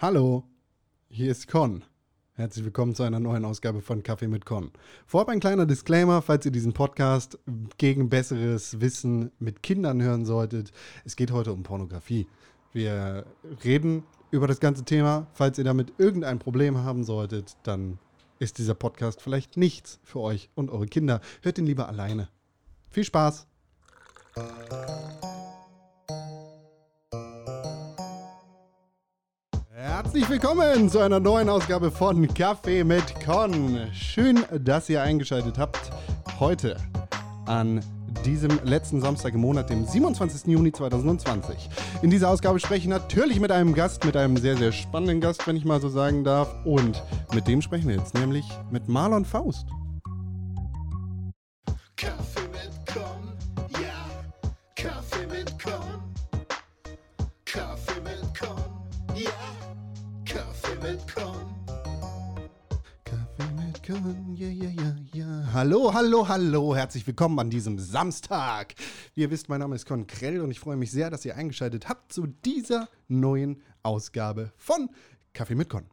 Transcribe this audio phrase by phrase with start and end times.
[0.00, 0.44] Hallo,
[1.10, 1.84] hier ist Con.
[2.32, 4.70] Herzlich willkommen zu einer neuen Ausgabe von Kaffee mit Con.
[5.04, 7.38] Vorab ein kleiner Disclaimer, falls ihr diesen Podcast
[7.76, 10.72] gegen besseres Wissen mit Kindern hören solltet.
[11.04, 12.26] Es geht heute um Pornografie.
[12.72, 13.26] Wir
[13.62, 15.26] reden über das ganze Thema.
[15.34, 17.98] Falls ihr damit irgendein Problem haben solltet, dann
[18.38, 21.20] ist dieser Podcast vielleicht nichts für euch und eure Kinder.
[21.42, 22.30] Hört ihn lieber alleine.
[22.88, 23.46] Viel Spaß!
[30.10, 33.78] Herzlich willkommen zu einer neuen Ausgabe von Kaffee mit Con.
[33.92, 35.78] Schön, dass ihr eingeschaltet habt.
[36.40, 36.76] Heute
[37.46, 37.80] an
[38.24, 40.48] diesem letzten Samstag im Monat, dem 27.
[40.48, 41.70] Juni 2020.
[42.02, 45.46] In dieser Ausgabe spreche ich natürlich mit einem Gast, mit einem sehr, sehr spannenden Gast,
[45.46, 46.56] wenn ich mal so sagen darf.
[46.64, 47.00] Und
[47.32, 49.68] mit dem sprechen wir jetzt, nämlich mit Marlon Faust.
[65.60, 66.74] Hallo, hallo, hallo.
[66.74, 68.74] Herzlich willkommen an diesem Samstag.
[69.14, 71.36] Wie ihr wisst, mein Name ist Con Krell und ich freue mich sehr, dass ihr
[71.36, 74.88] eingeschaltet habt zu dieser neuen Ausgabe von
[75.34, 75.84] Kaffee mit Con.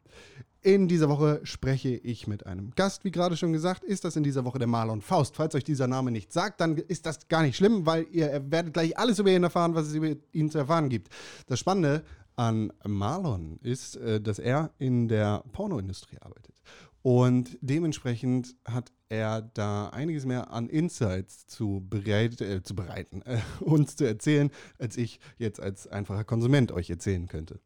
[0.61, 3.03] In dieser Woche spreche ich mit einem Gast.
[3.03, 5.35] Wie gerade schon gesagt, ist das in dieser Woche der Marlon Faust.
[5.35, 8.73] Falls euch dieser Name nicht sagt, dann ist das gar nicht schlimm, weil ihr werdet
[8.73, 11.09] gleich alles über ihn erfahren, was es über ihn zu erfahren gibt.
[11.47, 12.05] Das Spannende
[12.37, 16.55] an Marlon ist, äh, dass er in der Pornoindustrie arbeitet.
[17.01, 23.39] Und dementsprechend hat er da einiges mehr an Insights zu, bereit, äh, zu bereiten, äh,
[23.59, 27.59] uns zu erzählen, als ich jetzt als einfacher Konsument euch erzählen könnte.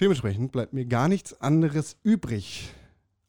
[0.00, 2.70] Dementsprechend bleibt mir gar nichts anderes übrig.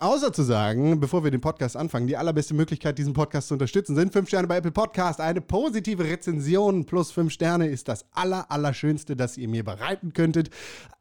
[0.02, 3.98] Außer zu sagen, bevor wir den Podcast anfangen, die allerbeste Möglichkeit, diesen Podcast zu unterstützen,
[3.98, 5.20] sind 5 Sterne bei Apple Podcast.
[5.20, 10.52] Eine positive Rezension plus 5 Sterne ist das aller, allerschönste, das ihr mir bereiten könntet.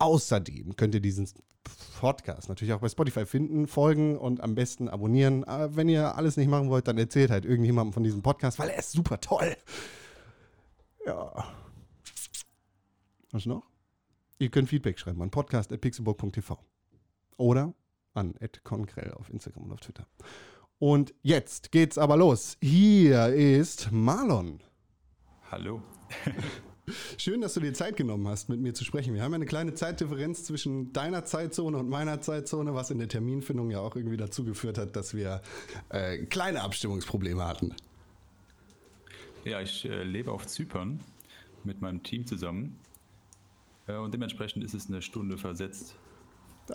[0.01, 1.29] Außerdem könnt ihr diesen
[2.01, 5.45] Podcast natürlich auch bei Spotify finden, folgen und am besten abonnieren.
[5.45, 8.71] Aber wenn ihr alles nicht machen wollt, dann erzählt halt irgendjemandem von diesem Podcast, weil
[8.71, 9.57] er ist super toll.
[11.07, 11.45] Ja.
[13.31, 13.63] Was noch?
[14.41, 16.59] Ihr könnt Feedback schreiben an podcast.pixelburg.tv
[17.37, 17.75] oder
[18.15, 20.07] an @conkrell auf Instagram und auf Twitter.
[20.79, 22.57] Und jetzt geht's aber los.
[22.61, 24.61] Hier ist Marlon.
[25.51, 25.83] Hallo.
[27.19, 29.15] Schön, dass du dir Zeit genommen hast, mit mir zu sprechen.
[29.15, 33.09] Wir haben ja eine kleine Zeitdifferenz zwischen deiner Zeitzone und meiner Zeitzone, was in der
[33.09, 35.43] Terminfindung ja auch irgendwie dazu geführt hat, dass wir
[35.91, 37.75] äh, kleine Abstimmungsprobleme hatten.
[39.45, 41.01] Ja, ich äh, lebe auf Zypern
[41.65, 42.79] mit meinem Team zusammen.
[43.87, 45.95] Äh, und dementsprechend ist es eine Stunde versetzt.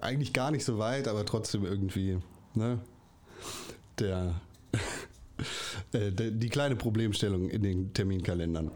[0.01, 2.19] Eigentlich gar nicht so weit, aber trotzdem irgendwie,
[2.55, 2.79] ne?
[3.99, 4.41] Der,
[5.93, 8.71] äh, der die kleine Problemstellung in den Terminkalendern.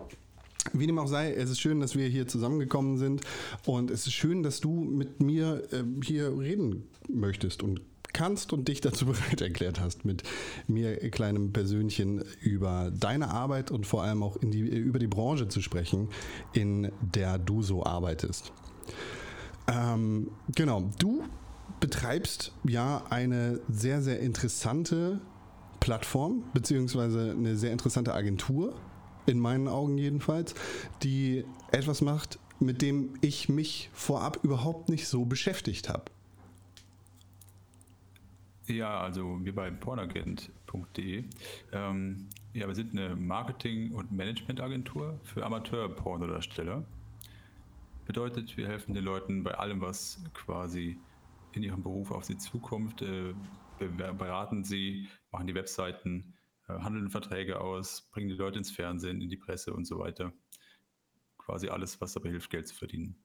[0.74, 3.22] Wie dem auch sei, es ist schön, dass wir hier zusammengekommen sind
[3.66, 7.82] und es ist schön, dass du mit mir äh, hier reden möchtest und
[8.18, 10.24] kannst und dich dazu bereit erklärt hast, mit
[10.68, 15.48] mir äh, kleinem Persönchen über deine Arbeit und vor allem auch die, über die Branche
[15.48, 16.10] zu sprechen,
[16.54, 18.52] in der du so arbeitest.
[19.68, 21.24] Ähm, genau, du
[21.80, 25.22] betreibst ja eine sehr, sehr interessante
[25.80, 28.74] Plattform, beziehungsweise eine sehr interessante Agentur,
[29.26, 30.56] in meinen Augen jedenfalls,
[31.04, 36.06] die etwas macht, mit dem ich mich vorab überhaupt nicht so beschäftigt habe.
[38.68, 41.24] Ja, also wir bei pornagent.de.
[41.72, 46.84] Ähm, ja, wir sind eine Marketing- und Managementagentur für Amateur-Pornodarsteller.
[48.08, 50.98] Bedeutet, wir helfen den Leuten bei allem, was quasi
[51.52, 53.34] in ihrem Beruf auf sie zukommt, äh,
[53.80, 56.34] be- beraten sie, machen die Webseiten,
[56.70, 60.32] äh, handeln Verträge aus, bringen die Leute ins Fernsehen, in die Presse und so weiter.
[61.38, 63.18] Quasi alles, was dabei hilft, Geld zu verdienen.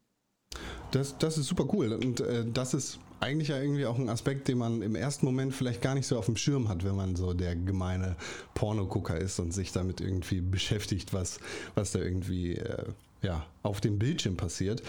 [0.91, 1.93] Das, das ist super cool.
[1.93, 5.55] Und äh, das ist eigentlich ja irgendwie auch ein Aspekt, den man im ersten Moment
[5.55, 8.17] vielleicht gar nicht so auf dem Schirm hat, wenn man so der gemeine
[8.55, 11.39] Pornogucker ist und sich damit irgendwie beschäftigt, was,
[11.77, 14.83] was da irgendwie äh, ja, auf dem Bildschirm passiert.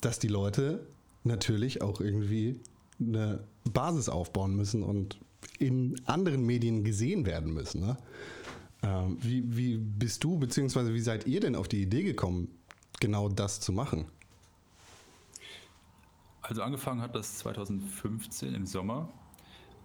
[0.00, 0.86] Dass die Leute
[1.24, 2.60] natürlich auch irgendwie
[2.98, 5.18] eine Basis aufbauen müssen und
[5.58, 7.80] in anderen Medien gesehen werden müssen.
[7.80, 7.96] Ne?
[8.82, 12.48] Ähm, wie, wie bist du, beziehungsweise wie seid ihr denn auf die Idee gekommen,
[12.98, 14.06] genau das zu machen?
[16.42, 19.08] Also angefangen hat das 2015 im Sommer.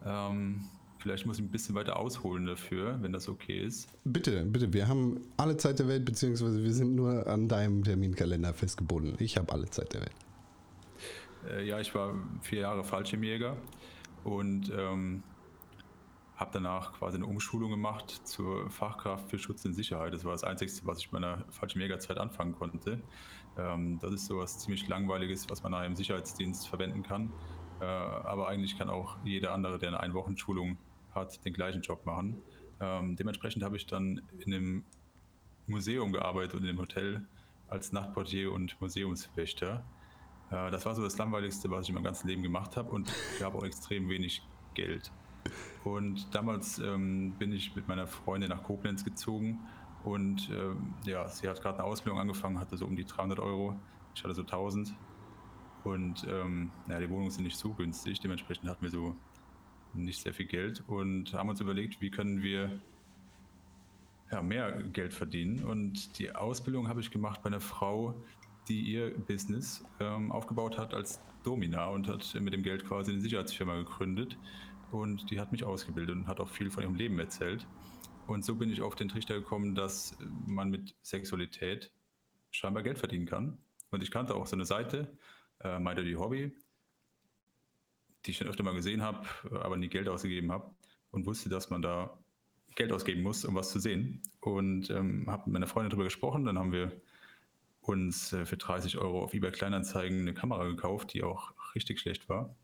[0.05, 0.65] Ähm,
[1.05, 3.87] vielleicht muss ich ein bisschen weiter ausholen dafür, wenn das okay ist.
[4.05, 8.55] Bitte, bitte, wir haben alle Zeit der Welt, beziehungsweise wir sind nur an deinem Terminkalender
[8.55, 9.13] festgebunden.
[9.19, 10.15] Ich habe alle Zeit der Welt.
[11.47, 13.55] Äh, ja, ich war vier Jahre Fallschirmjäger
[14.23, 15.21] und ähm,
[16.37, 20.11] habe danach quasi eine Umschulung gemacht zur Fachkraft für Schutz und Sicherheit.
[20.11, 22.99] Das war das Einzige, was ich meiner falschen Mega-Zeit anfangen konnte.
[23.59, 27.31] Ähm, das ist sowas ziemlich Langweiliges, was man nachher im Sicherheitsdienst verwenden kann.
[27.79, 30.79] Äh, aber eigentlich kann auch jeder andere, der eine Einwochenschulung
[31.15, 32.41] hat, den gleichen Job machen.
[32.79, 34.83] Ähm, dementsprechend habe ich dann in einem
[35.67, 37.25] Museum gearbeitet und in einem Hotel
[37.67, 39.83] als Nachtportier und Museumswächter.
[40.51, 43.11] Äh, das war so das Langweiligste, was ich in meinem ganzen Leben gemacht habe und
[43.39, 44.41] gab auch extrem wenig
[44.73, 45.11] Geld.
[45.83, 49.59] Und damals ähm, bin ich mit meiner Freundin nach Koblenz gezogen
[50.03, 53.79] und ähm, ja, sie hat gerade eine Ausbildung angefangen, hatte so um die 300 Euro,
[54.15, 54.95] ich hatte so 1000
[55.83, 59.15] und ähm, ja, die Wohnungen sind nicht so günstig, dementsprechend hatten wir so
[59.95, 62.79] nicht sehr viel Geld und haben uns überlegt, wie können wir
[64.31, 65.63] ja, mehr Geld verdienen.
[65.63, 68.15] Und die Ausbildung habe ich gemacht bei einer Frau,
[68.67, 73.21] die ihr Business ähm, aufgebaut hat als Domina und hat mit dem Geld quasi eine
[73.21, 74.37] Sicherheitsfirma gegründet.
[74.91, 77.67] Und die hat mich ausgebildet und hat auch viel von ihrem Leben erzählt.
[78.27, 80.17] Und so bin ich auf den Trichter gekommen, dass
[80.47, 81.91] man mit Sexualität
[82.51, 83.57] scheinbar Geld verdienen kann.
[83.91, 85.15] Und ich kannte auch so eine Seite,
[85.63, 86.51] äh, My Dirty Hobby,
[88.25, 90.71] die ich schon öfter mal gesehen habe, aber nie Geld ausgegeben habe
[91.11, 92.17] und wusste, dass man da
[92.75, 94.21] Geld ausgeben muss, um was zu sehen.
[94.41, 96.45] Und ähm, habe mit meiner Freundin darüber gesprochen.
[96.45, 96.91] Dann haben wir
[97.81, 102.27] uns äh, für 30 Euro auf eBay Kleinanzeigen eine Kamera gekauft, die auch richtig schlecht
[102.27, 102.55] war.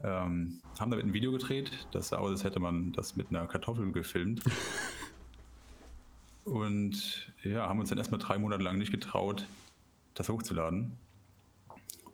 [0.00, 1.88] Ähm, haben damit ein Video gedreht.
[1.90, 4.42] Das sah aus, als hätte man das mit einer Kartoffel gefilmt.
[6.44, 9.46] Und ja, haben uns dann erstmal drei Monate lang nicht getraut,
[10.14, 10.96] das hochzuladen.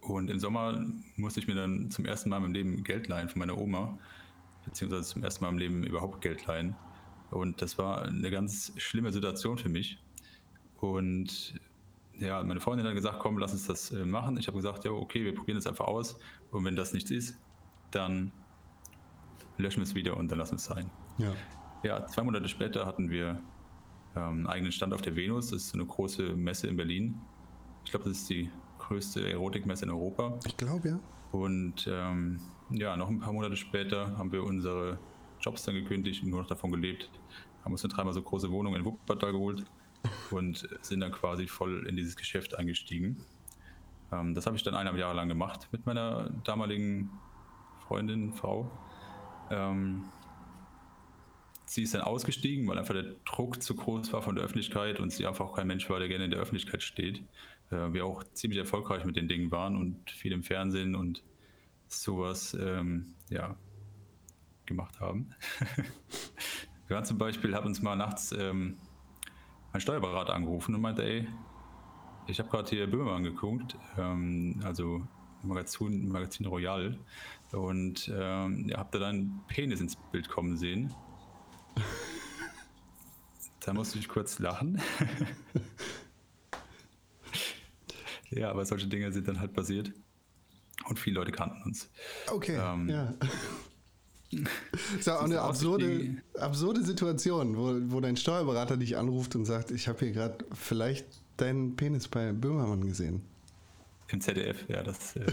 [0.07, 0.85] Und im Sommer
[1.17, 3.99] musste ich mir dann zum ersten Mal in meinem Leben Geld leihen von meiner Oma,
[4.65, 6.77] beziehungsweise zum ersten Mal im Leben überhaupt Geld leihen.
[7.31, 9.99] Und das war eine ganz schlimme Situation für mich.
[10.79, 11.55] Und
[12.19, 14.37] ja, meine Freundin hat gesagt, komm, lass uns das äh, machen.
[14.37, 16.19] Ich habe gesagt, ja, okay, wir probieren das einfach aus.
[16.51, 17.39] Und wenn das nichts ist,
[17.91, 18.31] dann
[19.57, 20.91] löschen wir es wieder und dann lassen wir es sein.
[21.17, 21.33] Ja.
[21.83, 23.41] ja, zwei Monate später hatten wir
[24.17, 25.49] ähm, einen eigenen Stand auf der Venus.
[25.49, 27.21] Das ist eine große Messe in Berlin.
[27.85, 28.51] Ich glaube, das ist die
[28.89, 30.39] größte Erotikmesse in Europa.
[30.47, 31.01] Ich glaube, ja.
[31.33, 32.41] Und ähm,
[32.71, 34.99] ja, noch ein paar Monate später haben wir unsere
[35.41, 37.11] Jobs dann gekündigt und nur noch davon gelebt.
[37.65, 39.65] Haben uns eine dreimal so große Wohnung in Wuppertal geholt
[40.31, 43.25] und sind dann quasi voll in dieses Geschäft eingestiegen.
[44.13, 47.11] Ähm, das habe ich dann eineinhalb Jahre lang gemacht mit meiner damaligen
[47.87, 48.71] Freundin, Frau.
[49.51, 50.05] Ähm,
[51.75, 55.11] sie ist dann ausgestiegen, weil einfach der Druck zu groß war von der Öffentlichkeit und
[55.11, 57.25] sie einfach kein Mensch war, der gerne in der Öffentlichkeit steht.
[57.71, 61.25] Äh, wir auch ziemlich erfolgreich mit den Dingen waren und viel im Fernsehen und
[61.89, 63.57] sowas ähm, ja,
[64.67, 65.35] gemacht haben.
[66.87, 68.77] wir waren zum Beispiel, haben uns mal nachts ähm,
[69.73, 71.27] ein Steuerberater angerufen und meinte, ey,
[72.29, 75.03] ich habe gerade hier Böhmermann geguckt, ähm, also
[75.43, 76.97] Magazin, Magazin Royal,
[77.51, 80.95] und ähm, ja, habt ihr dann Penis ins Bild kommen sehen.
[83.61, 84.81] Da musste ich kurz lachen.
[88.31, 89.93] ja, aber solche Dinge sind dann halt passiert.
[90.89, 91.89] Und viele Leute kannten uns.
[92.31, 93.15] Okay, ähm, ja.
[94.31, 99.45] Das ist ja auch eine absurde, absurde Situation, wo, wo dein Steuerberater dich anruft und
[99.45, 101.07] sagt, ich habe hier gerade vielleicht
[101.37, 103.23] deinen Penis bei Böhmermann gesehen.
[104.09, 105.27] Im ZDF, ja, das äh,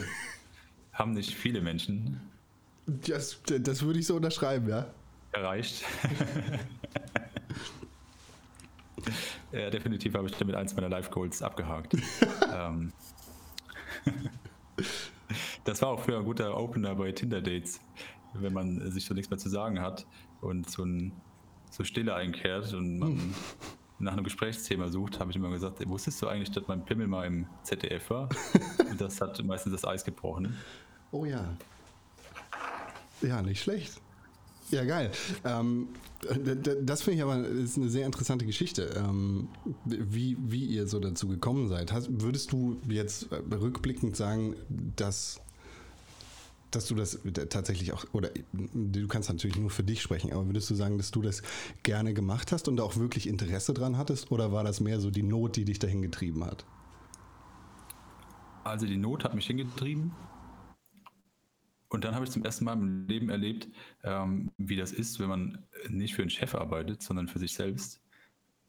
[0.93, 2.21] haben nicht viele Menschen.
[2.85, 4.93] Das, das würde ich so unterschreiben, ja.
[5.31, 5.83] Erreicht.
[9.51, 11.95] ja, definitiv habe ich damit eins meiner Live-Goals abgehakt.
[12.53, 12.91] ähm,
[15.63, 17.79] das war auch früher ein guter Opener bei Tinder-Dates
[18.33, 20.05] wenn man sich so nichts mehr zu sagen hat
[20.41, 21.11] und so, ein,
[21.69, 23.33] so Stille einkehrt und man hm.
[23.99, 27.25] nach einem Gesprächsthema sucht, habe ich immer gesagt, wusstest du eigentlich, dass mein Pimmel mal
[27.25, 28.29] im ZDF war?
[28.89, 30.57] und das hat meistens das Eis gebrochen.
[31.11, 31.55] Oh ja.
[33.21, 34.01] Ja, nicht schlecht.
[34.69, 35.11] Ja, geil.
[35.43, 35.89] Ähm,
[36.83, 39.49] das finde ich aber ist eine sehr interessante Geschichte, ähm,
[39.85, 41.91] wie, wie ihr so dazu gekommen seid.
[41.91, 44.55] Hast, würdest du jetzt rückblickend sagen,
[44.95, 45.41] dass
[46.71, 50.69] dass du das tatsächlich auch, oder du kannst natürlich nur für dich sprechen, aber würdest
[50.69, 51.43] du sagen, dass du das
[51.83, 55.11] gerne gemacht hast und da auch wirklich Interesse dran hattest oder war das mehr so
[55.11, 56.65] die Not, die dich dahin getrieben hat?
[58.63, 60.13] Also die Not hat mich hingetrieben.
[61.91, 63.67] Und dann habe ich zum ersten Mal im Leben erlebt,
[64.03, 65.57] ähm, wie das ist, wenn man
[65.89, 68.01] nicht für einen Chef arbeitet, sondern für sich selbst.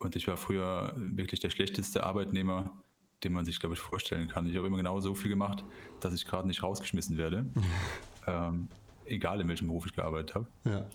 [0.01, 2.83] Und ich war früher wirklich der schlechteste Arbeitnehmer,
[3.23, 4.49] den man sich, glaube ich, vorstellen kann.
[4.49, 5.65] Ich habe immer genau so viel gemacht,
[6.01, 7.47] dass ich gerade nicht rausgeschmissen werde.
[8.27, 8.69] ähm,
[9.05, 10.49] egal in welchem Beruf ich gearbeitet habe.
[10.65, 10.87] Ja.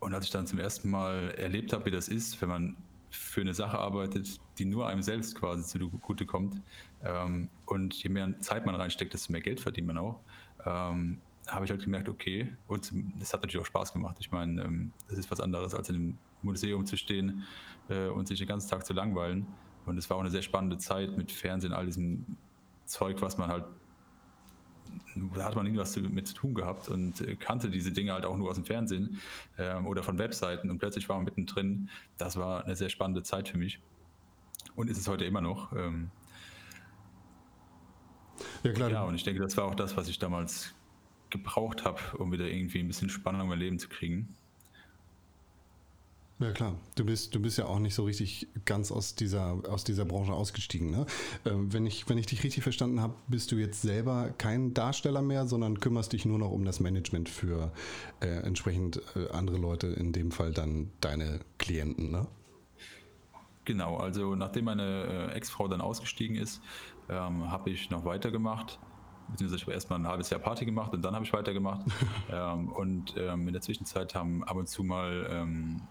[0.00, 2.76] Und als ich dann zum ersten Mal erlebt habe, wie das ist, wenn man
[3.10, 6.60] für eine Sache arbeitet, die nur einem selbst quasi zugute kommt.
[7.02, 10.20] Ähm, und je mehr Zeit man reinsteckt, desto mehr Geld verdient man auch.
[10.64, 14.16] Ähm, habe ich halt gemerkt, okay, und das hat natürlich auch Spaß gemacht.
[14.20, 17.44] Ich meine, ähm, das ist was anderes, als in einem Museum zu stehen
[17.88, 19.46] äh, und sich den ganzen Tag zu langweilen.
[19.86, 22.24] Und es war auch eine sehr spannende Zeit mit Fernsehen, all diesem
[22.86, 23.64] Zeug, was man halt,
[25.34, 28.24] da hat man nie was mit zu tun gehabt und äh, kannte diese Dinge halt
[28.24, 29.20] auch nur aus dem Fernsehen
[29.56, 31.90] äh, oder von Webseiten und plötzlich war man mittendrin.
[32.16, 33.80] Das war eine sehr spannende Zeit für mich
[34.76, 35.72] und ist es heute immer noch.
[35.72, 36.10] Ähm,
[38.62, 38.90] ja, klar.
[38.90, 40.74] Ja, und ich denke, das war auch das, was ich damals
[41.30, 44.34] gebraucht habe, um wieder irgendwie ein bisschen Spannung in mein Leben zu kriegen.
[46.40, 49.84] Ja klar, du bist, du bist ja auch nicht so richtig ganz aus dieser, aus
[49.84, 50.90] dieser Branche ausgestiegen.
[50.90, 51.06] Ne?
[51.44, 55.22] Ähm, wenn, ich, wenn ich dich richtig verstanden habe, bist du jetzt selber kein Darsteller
[55.22, 57.72] mehr, sondern kümmerst dich nur noch um das Management für
[58.20, 62.10] äh, entsprechend äh, andere Leute, in dem Fall dann deine Klienten.
[62.10, 62.26] Ne?
[63.64, 66.60] Genau, also nachdem meine äh, Ex-Frau dann ausgestiegen ist,
[67.08, 68.78] ähm, habe ich noch weitergemacht.
[69.28, 71.82] Beziehungsweise ich habe erstmal ein halbes Jahr Party gemacht und dann habe ich weitergemacht.
[72.30, 75.82] ähm, und ähm, in der Zwischenzeit haben ab und zu mal ähm,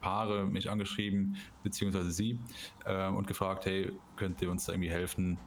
[0.00, 2.38] Paare mich angeschrieben, beziehungsweise sie,
[2.84, 5.38] äh, und gefragt, hey, könnt ihr uns da irgendwie helfen,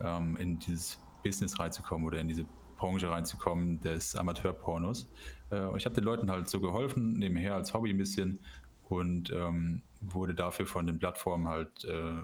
[0.00, 2.44] ähm, in dieses Business reinzukommen oder in diese
[2.76, 5.08] Branche reinzukommen des Amateurpornos.
[5.52, 8.40] Äh, ich habe den Leuten halt so geholfen, nebenher als Hobby ein bisschen
[8.88, 12.22] und ähm, wurde dafür von den Plattformen halt äh,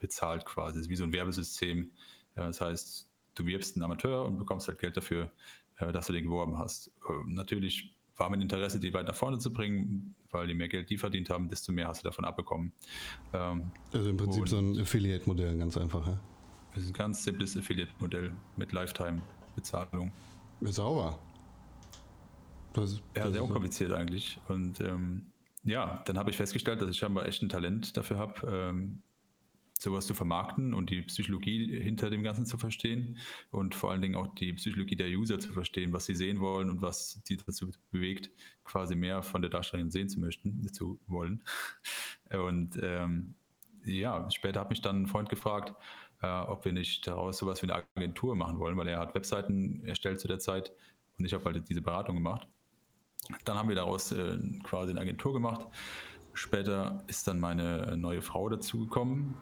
[0.00, 0.74] bezahlt quasi.
[0.74, 1.90] Das ist wie so ein Werbesystem.
[2.34, 5.30] das heißt, du wirbst einen Amateur und bekommst halt Geld dafür,
[5.78, 6.90] äh, dass du den geworben hast.
[7.08, 10.90] Ähm, natürlich war mein Interesse, die weit nach vorne zu bringen, weil je mehr Geld
[10.90, 12.72] die verdient haben, desto mehr hast du davon abbekommen.
[13.32, 16.06] Ähm, also im Prinzip so ein Affiliate-Modell, ganz einfach.
[16.06, 16.20] Ja?
[16.74, 20.12] Das ist ein ganz simples Affiliate-Modell mit Lifetime-Bezahlung.
[20.60, 21.18] Sauber.
[22.74, 24.38] Das, das ja, sehr unkompliziert eigentlich.
[24.48, 25.26] Und ähm,
[25.64, 29.02] ja, dann habe ich festgestellt, dass ich scheinbar echt ein Talent dafür habe, ähm,
[29.80, 33.16] sowas zu vermarkten und die Psychologie hinter dem Ganzen zu verstehen
[33.50, 36.68] und vor allen Dingen auch die Psychologie der User zu verstehen, was sie sehen wollen
[36.68, 38.30] und was sie dazu bewegt,
[38.64, 41.42] quasi mehr von der Darstellerin sehen zu möchten, zu wollen.
[42.30, 43.34] Und ähm,
[43.84, 45.74] ja, später hat mich dann ein Freund gefragt,
[46.20, 49.82] äh, ob wir nicht daraus sowas wie eine Agentur machen wollen, weil er hat Webseiten
[49.86, 50.72] erstellt zu der Zeit
[51.18, 52.46] und ich habe halt diese Beratung gemacht.
[53.46, 55.66] Dann haben wir daraus äh, quasi eine Agentur gemacht.
[56.34, 59.34] Später ist dann meine neue Frau dazugekommen,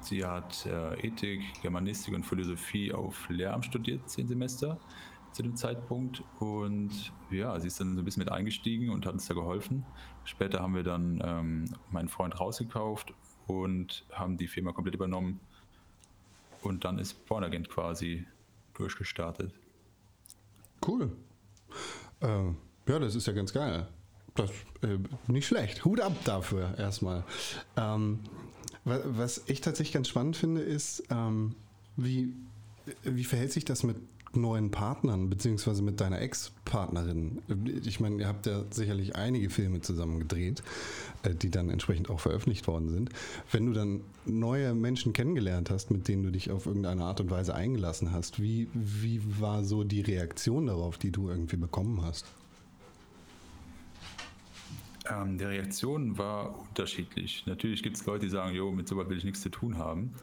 [0.00, 4.78] Sie hat äh, Ethik, Germanistik und Philosophie auf Lehramt studiert, zehn Semester
[5.32, 6.22] zu dem Zeitpunkt.
[6.38, 9.84] Und ja, sie ist dann so ein bisschen mit eingestiegen und hat uns da geholfen.
[10.24, 13.14] Später haben wir dann ähm, meinen Freund rausgekauft
[13.46, 15.40] und haben die Firma komplett übernommen.
[16.62, 18.26] Und dann ist Pornagent quasi
[18.74, 19.52] durchgestartet.
[20.86, 21.12] Cool.
[22.20, 22.46] Äh,
[22.86, 23.86] ja, das ist ja ganz geil.
[24.34, 24.50] Das,
[24.82, 25.84] äh, nicht schlecht.
[25.84, 27.24] Hut ab dafür erstmal.
[27.76, 28.20] Ähm,
[28.84, 31.54] was ich tatsächlich ganz spannend finde, ist, ähm,
[31.96, 32.32] wie,
[33.04, 33.96] wie verhält sich das mit
[34.32, 37.42] neuen Partnern, beziehungsweise mit deiner Ex-Partnerin?
[37.84, 40.62] Ich meine, ihr habt ja sicherlich einige Filme zusammen gedreht,
[41.22, 43.10] äh, die dann entsprechend auch veröffentlicht worden sind.
[43.50, 47.30] Wenn du dann neue Menschen kennengelernt hast, mit denen du dich auf irgendeine Art und
[47.30, 52.24] Weise eingelassen hast, wie, wie war so die Reaktion darauf, die du irgendwie bekommen hast?
[55.10, 57.44] Ähm, die Reaktion war unterschiedlich.
[57.46, 60.14] Natürlich gibt es Leute, die sagen, jo, mit sowas will ich nichts zu tun haben.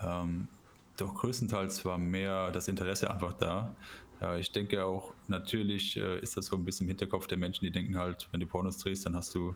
[0.00, 0.48] Ähm,
[0.96, 3.74] doch größtenteils war mehr das Interesse einfach da.
[4.20, 7.64] Äh, ich denke auch, natürlich äh, ist das so ein bisschen im Hinterkopf der Menschen,
[7.64, 9.54] die denken halt, wenn du Pornos drehst, dann hast du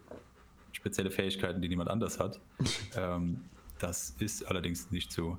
[0.72, 2.40] spezielle Fähigkeiten, die niemand anders hat.
[2.96, 3.42] ähm,
[3.78, 5.38] das ist allerdings nicht so.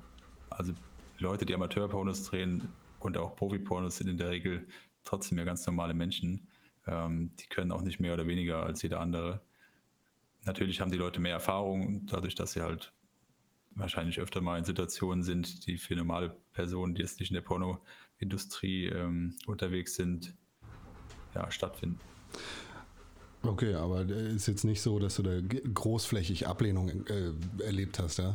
[0.50, 0.72] Also
[1.18, 2.68] Leute, die Amateur-Pornos drehen
[3.00, 4.66] und auch Profi-Pornos sind in der Regel
[5.04, 6.47] trotzdem ja ganz normale Menschen.
[6.88, 9.40] Ähm, die können auch nicht mehr oder weniger als jeder andere.
[10.44, 12.92] Natürlich haben die Leute mehr Erfahrung, dadurch, dass sie halt
[13.74, 17.42] wahrscheinlich öfter mal in Situationen sind, die für normale Personen, die jetzt nicht in der
[17.42, 20.34] Pornoindustrie ähm, unterwegs sind,
[21.34, 22.00] ja, stattfinden.
[23.42, 28.34] Okay, aber ist jetzt nicht so, dass du da großflächig Ablehnung äh, erlebt hast, ja?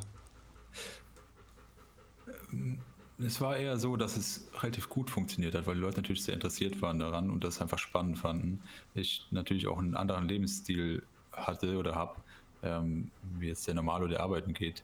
[3.19, 6.33] Es war eher so, dass es relativ gut funktioniert hat, weil die Leute natürlich sehr
[6.33, 8.61] interessiert waren daran und das einfach spannend fanden.
[8.95, 12.15] Ich natürlich auch einen anderen Lebensstil hatte oder habe,
[12.63, 14.83] ähm, wie jetzt der Normalo, der arbeiten geht.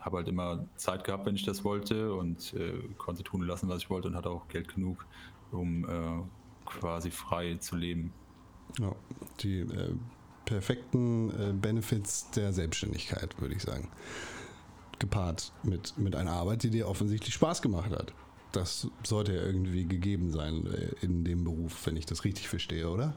[0.00, 3.78] Habe halt immer Zeit gehabt, wenn ich das wollte und äh, konnte tun lassen, was
[3.78, 5.04] ich wollte und hatte auch Geld genug,
[5.50, 6.22] um äh,
[6.64, 8.12] quasi frei zu leben.
[8.78, 8.94] Ja,
[9.40, 9.94] die äh,
[10.44, 13.90] perfekten äh, Benefits der Selbstständigkeit, würde ich sagen
[14.98, 18.12] gepaart mit, mit einer Arbeit, die dir offensichtlich Spaß gemacht hat.
[18.52, 22.88] Das sollte ja irgendwie gegeben sein äh, in dem Beruf, wenn ich das richtig verstehe,
[22.88, 23.14] oder?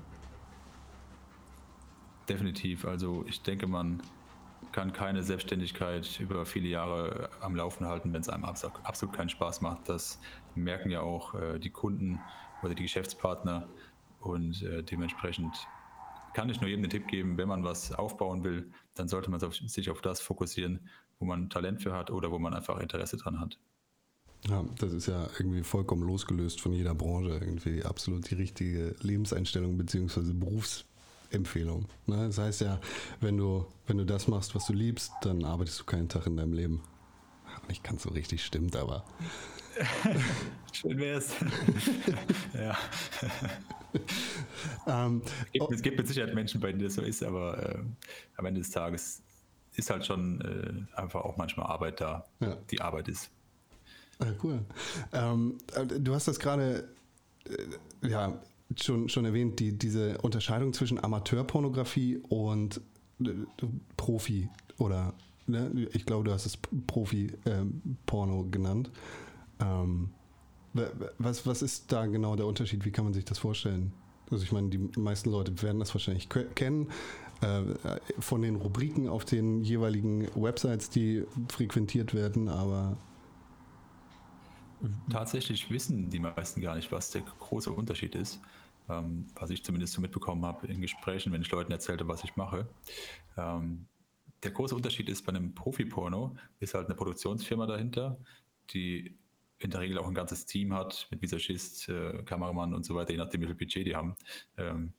[2.28, 2.86] Definitiv.
[2.86, 4.02] Also ich denke, man
[4.72, 9.62] kann keine Selbstständigkeit über viele Jahre am Laufen halten, wenn es einem absolut, keinen Spaß
[9.62, 9.90] macht.
[9.90, 10.20] Das
[10.56, 12.20] merken ja auch äh, die Kunden
[12.62, 13.68] oder die Geschäftspartner
[14.20, 15.56] und äh, dementsprechend
[16.34, 19.40] kann ich nur jedem den Tipp geben, wenn man was aufbauen will, dann sollte man
[19.40, 20.88] sich auf das fokussieren,
[21.20, 23.58] wo man Talent für hat oder wo man einfach Interesse dran hat.
[24.48, 27.32] Ja, das ist ja irgendwie vollkommen losgelöst von jeder Branche.
[27.32, 30.32] Irgendwie absolut die richtige Lebenseinstellung bzw.
[30.34, 31.88] Berufsempfehlung.
[32.08, 32.28] Ne?
[32.28, 32.80] Das heißt ja,
[33.20, 36.38] wenn du, wenn du das machst, was du liebst, dann arbeitest du keinen Tag in
[36.38, 36.82] deinem Leben.
[37.68, 39.04] Nicht ganz so richtig stimmt, aber.
[40.72, 41.36] Schön wär's.
[42.54, 42.78] ja.
[44.86, 47.80] Ähm, es, gibt, es, gibt, mit Sicherheit Menschen, bei denen das so ist, aber äh,
[48.38, 49.24] am Ende des Tages
[49.80, 52.56] ist halt schon äh, einfach auch manchmal Arbeit da, ja.
[52.70, 53.32] die Arbeit ist.
[54.20, 54.60] Ah, cool.
[55.14, 56.90] Ähm, äh, du hast das gerade
[57.46, 58.40] äh, ja,
[58.76, 62.82] schon, schon erwähnt, die, diese Unterscheidung zwischen Amateurpornografie und
[63.22, 63.32] äh,
[63.98, 65.14] Profi oder
[65.48, 65.88] ne?
[65.94, 68.92] ich glaube, du hast es Profi-Porno ähm, genannt.
[69.60, 70.12] Ähm,
[71.18, 72.86] was, was ist da genau der Unterschied?
[72.86, 73.94] Wie kann man sich das vorstellen?
[74.30, 76.90] Also ich meine, die meisten Leute werden das wahrscheinlich kennen
[78.20, 82.98] von den Rubriken auf den jeweiligen Websites, die frequentiert werden, aber
[85.10, 88.40] Tatsächlich wissen die meisten gar nicht, was der große Unterschied ist.
[88.90, 92.36] Ähm, was ich zumindest so mitbekommen habe in Gesprächen, wenn ich Leuten erzählte, was ich
[92.36, 92.68] mache.
[93.38, 93.86] Ähm,
[94.42, 98.18] der große Unterschied ist bei einem Profi-Porno, ist halt eine Produktionsfirma dahinter,
[98.74, 99.16] die
[99.60, 103.12] in der Regel auch ein ganzes Team hat mit Visagist, äh, Kameramann und so weiter,
[103.12, 104.16] je nachdem, wie viel Budget die haben.
[104.58, 104.94] Ähm,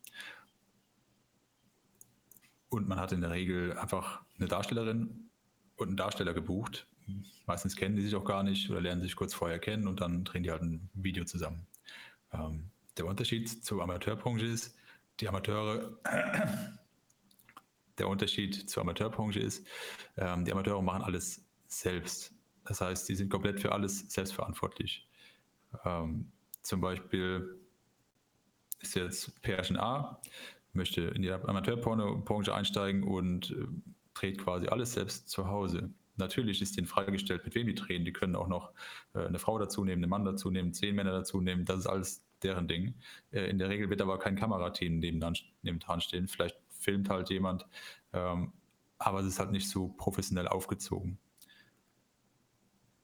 [2.70, 5.28] und man hat in der Regel einfach eine Darstellerin
[5.76, 6.86] und einen Darsteller gebucht.
[7.46, 10.24] Meistens kennen die sich auch gar nicht oder lernen sich kurz vorher kennen und dann
[10.24, 11.66] drehen die halt ein Video zusammen.
[12.32, 14.76] Ähm, der Unterschied zur Amateurbranche ist,
[15.18, 15.98] die Amateure,
[17.98, 19.66] der Unterschied zur Amateurbranche ist,
[20.16, 22.32] ähm, die Amateure machen alles selbst.
[22.64, 25.08] Das heißt, die sind komplett für alles selbstverantwortlich.
[25.84, 26.30] Ähm,
[26.62, 27.58] zum Beispiel
[28.80, 30.20] ist jetzt Pärchen A,
[30.72, 33.66] möchte in die Amateurporno-Branche einsteigen und äh,
[34.14, 35.90] dreht quasi alles selbst zu Hause.
[36.16, 38.04] Natürlich ist denen freigestellt, mit wem die drehen.
[38.04, 38.72] Die können auch noch
[39.14, 41.64] äh, eine Frau dazu nehmen, einen Mann dazu nehmen, zehn Männer dazu nehmen.
[41.64, 42.94] Das ist alles deren Ding.
[43.32, 45.34] Äh, in der Regel wird aber kein Kamerateam nebenan,
[46.00, 46.28] stehen.
[46.28, 47.66] Vielleicht filmt halt jemand,
[48.12, 48.52] ähm,
[48.98, 51.18] aber es ist halt nicht so professionell aufgezogen.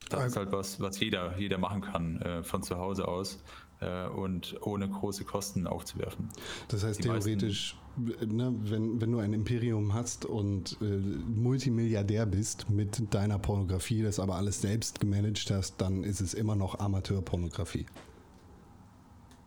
[0.08, 3.42] Das ist halt was, was jeder, jeder machen kann äh, von zu Hause aus
[3.80, 6.28] äh, und ohne große Kosten aufzuwerfen.
[6.68, 12.70] Das heißt Die theoretisch, ne, wenn, wenn du ein Imperium hast und äh, Multimilliardär bist
[12.70, 17.86] mit deiner Pornografie, das aber alles selbst gemanagt hast, dann ist es immer noch Amateurpornografie.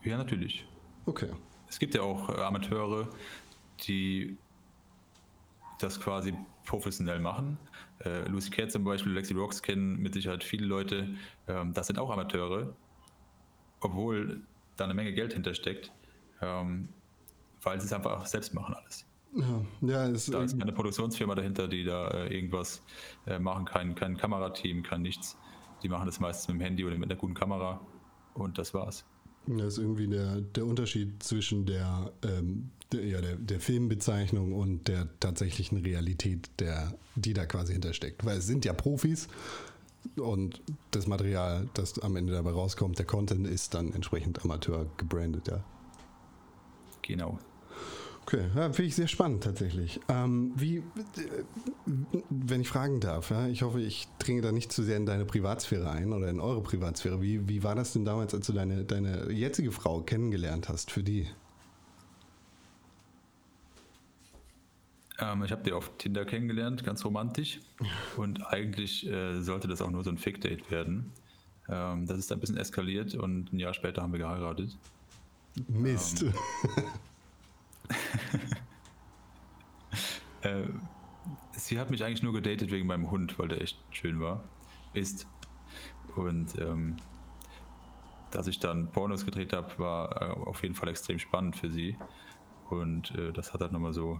[0.03, 0.65] Ja, natürlich.
[1.05, 1.29] Okay.
[1.67, 3.09] Es gibt ja auch äh, Amateure,
[3.87, 4.37] die
[5.79, 6.33] das quasi
[6.65, 7.57] professionell machen.
[8.03, 11.07] Äh, Lucy Cat zum Beispiel, Lexi Rocks kennen mit Sicherheit viele Leute.
[11.47, 12.73] Ähm, das sind auch Amateure,
[13.81, 14.41] obwohl
[14.77, 15.91] da eine Menge Geld hintersteckt,
[16.41, 16.89] ähm,
[17.61, 19.05] weil sie es einfach selbst machen alles.
[19.35, 22.81] Ja, ja es, da ist keine Produktionsfirma dahinter, die da äh, irgendwas
[23.27, 25.37] äh, machen, kein, kein Kamerateam, kein nichts.
[25.83, 27.79] Die machen das meistens mit dem Handy oder mit einer guten Kamera
[28.33, 29.05] und das war's.
[29.45, 34.87] Das ist irgendwie der, der Unterschied zwischen der, ähm, der, ja, der, der Filmbezeichnung und
[34.87, 38.25] der tatsächlichen Realität, der, die da quasi hintersteckt.
[38.25, 39.27] Weil es sind ja Profis
[40.17, 45.47] und das Material, das am Ende dabei rauskommt, der Content ist dann entsprechend Amateur gebrandet,
[45.47, 45.63] ja.
[47.01, 47.39] Genau.
[48.23, 49.99] Okay, ja, finde ich sehr spannend tatsächlich.
[50.07, 50.83] Ähm, wie,
[52.29, 55.25] wenn ich fragen darf, ja, ich hoffe, ich dringe da nicht zu sehr in deine
[55.25, 57.23] Privatsphäre ein oder in eure Privatsphäre.
[57.23, 61.01] Wie, wie war das denn damals, als du deine, deine jetzige Frau kennengelernt hast für
[61.01, 61.27] die?
[65.19, 67.59] Ähm, ich habe die auf Tinder kennengelernt, ganz romantisch.
[68.17, 71.11] Und eigentlich äh, sollte das auch nur so ein Fake-Date werden.
[71.67, 74.77] Ähm, das ist ein bisschen eskaliert und ein Jahr später haben wir geheiratet.
[75.67, 76.23] Mist.
[76.23, 76.33] Ähm,
[80.41, 80.63] äh,
[81.51, 84.43] sie hat mich eigentlich nur gedatet wegen meinem Hund, weil der echt schön war.
[84.93, 85.27] Ist.
[86.15, 86.97] Und ähm,
[88.31, 91.97] dass ich dann Pornos gedreht habe, war äh, auf jeden Fall extrem spannend für sie.
[92.69, 94.19] Und äh, das hat halt nochmal so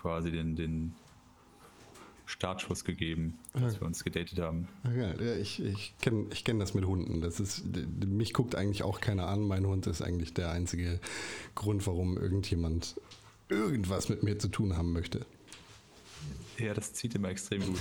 [0.00, 0.94] quasi den, den
[2.26, 3.80] Startschuss gegeben, als ja.
[3.80, 4.68] wir uns gedatet haben.
[4.84, 7.20] Ja, ich, ich kenne ich kenn das mit Hunden.
[7.20, 7.64] Das ist,
[8.06, 9.40] mich guckt eigentlich auch keiner an.
[9.40, 11.00] Mein Hund ist eigentlich der einzige
[11.54, 13.00] Grund, warum irgendjemand
[13.48, 15.24] irgendwas mit mir zu tun haben möchte.
[16.58, 17.80] Ja, das zieht immer extrem gut.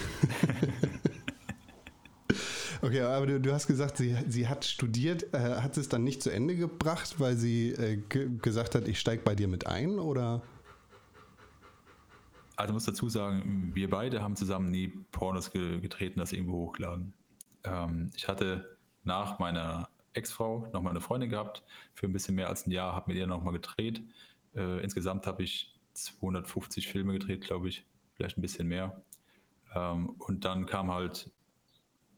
[2.82, 5.34] okay, aber du, du, hast gesagt, sie, sie hat studiert.
[5.34, 7.98] Äh, hat sie es dann nicht zu Ende gebracht, weil sie äh,
[8.42, 10.00] gesagt hat, ich steige bei dir mit ein?
[10.00, 10.42] Oder?
[12.58, 17.14] Also muss dazu sagen, wir beide haben zusammen nie Pornos ge getreten, das irgendwo hochladen.
[17.64, 22.50] Ähm, ich hatte nach meiner Ex-Frau noch mal eine Freundin gehabt, für ein bisschen mehr
[22.50, 24.02] als ein Jahr, habe mit ihr noch mal gedreht.
[24.56, 29.04] Äh, insgesamt habe ich 250 Filme gedreht, glaube ich, vielleicht ein bisschen mehr.
[29.76, 31.30] Ähm, und dann kam halt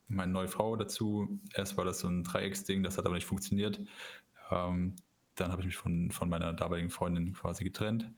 [0.08, 1.42] meine neue Frau dazu.
[1.54, 3.82] Erst war das so ein Dreiecksding, das hat aber nicht funktioniert.
[4.52, 4.96] Ähm,
[5.36, 8.10] dann habe ich mich von, von meiner damaligen Freundin quasi getrennt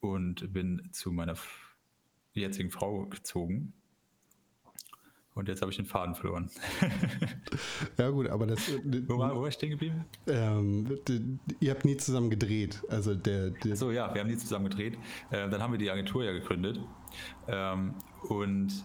[0.00, 1.36] und bin zu meiner
[2.32, 3.72] jetzigen Frau gezogen.
[5.34, 6.50] Und jetzt habe ich den Faden verloren.
[7.98, 8.68] ja gut, aber das...
[8.68, 10.04] Äh, wo, war, wo war ich stehen geblieben?
[10.26, 10.98] Ähm,
[11.60, 12.82] ihr habt nie zusammen gedreht.
[12.88, 14.98] Also der, der so ja, wir haben nie zusammen gedreht.
[15.30, 16.80] Äh, dann haben wir die Agentur ja gegründet
[17.46, 17.94] ähm,
[18.28, 18.84] und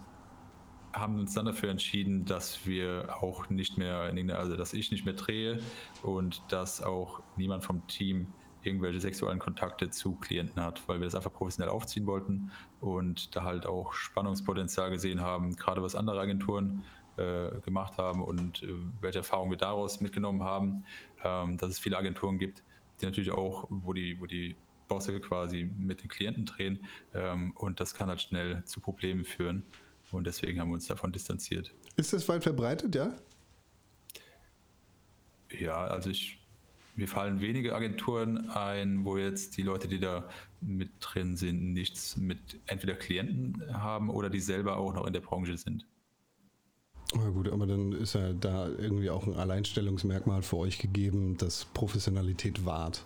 [0.94, 5.16] haben uns dann dafür entschieden, dass wir auch nicht mehr, also dass ich nicht mehr
[5.16, 5.60] drehe
[6.04, 8.28] und dass auch niemand vom Team
[8.66, 12.52] irgendwelche sexuellen Kontakte zu Klienten hat, weil wir das einfach professionell aufziehen wollten
[12.82, 16.84] und da halt auch Spannungspotenzial gesehen haben, gerade was andere Agenturen
[17.18, 20.86] äh, gemacht haben und äh, welche Erfahrungen wir daraus mitgenommen haben,
[21.24, 22.64] ähm, dass es viele Agenturen gibt,
[23.02, 24.56] die natürlich auch, wo die, wo die
[24.88, 29.64] Bosse quasi mit den Klienten drehen ähm, und das kann halt schnell zu Problemen führen
[30.12, 31.74] und deswegen haben wir uns davon distanziert.
[31.96, 33.14] Ist das weit verbreitet, ja?
[35.52, 36.45] Ja, also ich
[36.96, 40.28] mir fallen wenige Agenturen ein, wo jetzt die Leute, die da
[40.62, 45.22] mit drin sind, nichts mit entweder Klienten haben oder die selber auch noch in der
[45.22, 45.86] Branche sind.
[47.14, 51.66] Na gut, aber dann ist ja da irgendwie auch ein Alleinstellungsmerkmal für euch gegeben, das
[51.66, 53.06] Professionalität wahrt.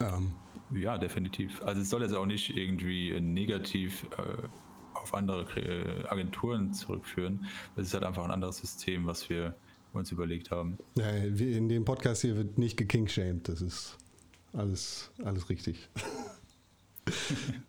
[0.00, 0.32] Ähm.
[0.74, 1.62] Ja, definitiv.
[1.62, 4.46] Also es soll jetzt auch nicht irgendwie negativ äh,
[4.94, 7.46] auf andere äh, Agenturen zurückführen.
[7.76, 9.54] Es ist halt einfach ein anderes System, was wir
[9.92, 10.78] uns überlegt haben.
[10.96, 13.96] Ja, in dem Podcast hier wird nicht gekingshamed, das ist
[14.52, 15.88] alles, alles richtig.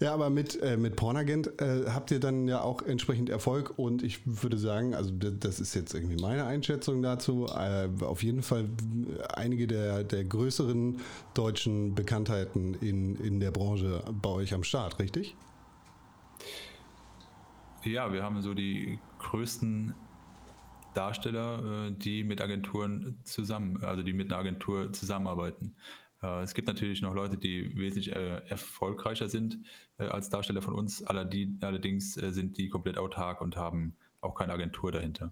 [0.00, 4.02] ja, aber mit, äh, mit Pornagent äh, habt ihr dann ja auch entsprechend Erfolg und
[4.02, 8.68] ich würde sagen, also das ist jetzt irgendwie meine Einschätzung dazu, äh, auf jeden Fall
[9.34, 11.00] einige der, der größeren
[11.34, 15.36] deutschen Bekanntheiten in, in der Branche bei euch am Start, richtig?
[17.84, 19.94] Ja, wir haben so die größten
[20.94, 25.76] Darsteller, äh, die mit Agenturen zusammen, also die mit einer Agentur zusammenarbeiten.
[26.22, 29.58] Äh, es gibt natürlich noch Leute, die wesentlich äh, erfolgreicher sind
[29.96, 31.04] als Darsteller von uns.
[31.04, 35.30] Allerdings sind die komplett autark und haben auch keine Agentur dahinter.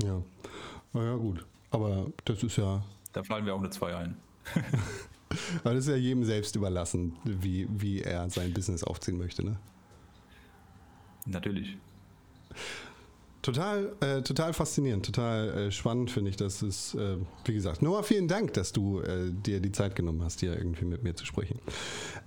[0.00, 0.22] Ja,
[0.92, 1.44] naja, gut.
[1.72, 2.84] Aber das ist ja.
[3.12, 4.16] Da fallen wir auch nur zwei ein.
[5.64, 9.58] Aber das ist ja jedem selbst überlassen, wie, wie er sein Business aufziehen möchte, ne?
[11.26, 11.76] Natürlich.
[13.42, 16.36] Total, äh, total faszinierend, total äh, spannend finde ich.
[16.36, 20.22] Das ist, äh, wie gesagt, Noah, vielen Dank, dass du äh, dir die Zeit genommen
[20.22, 21.58] hast, hier irgendwie mit mir zu sprechen.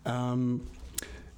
[0.04, 0.62] Ähm,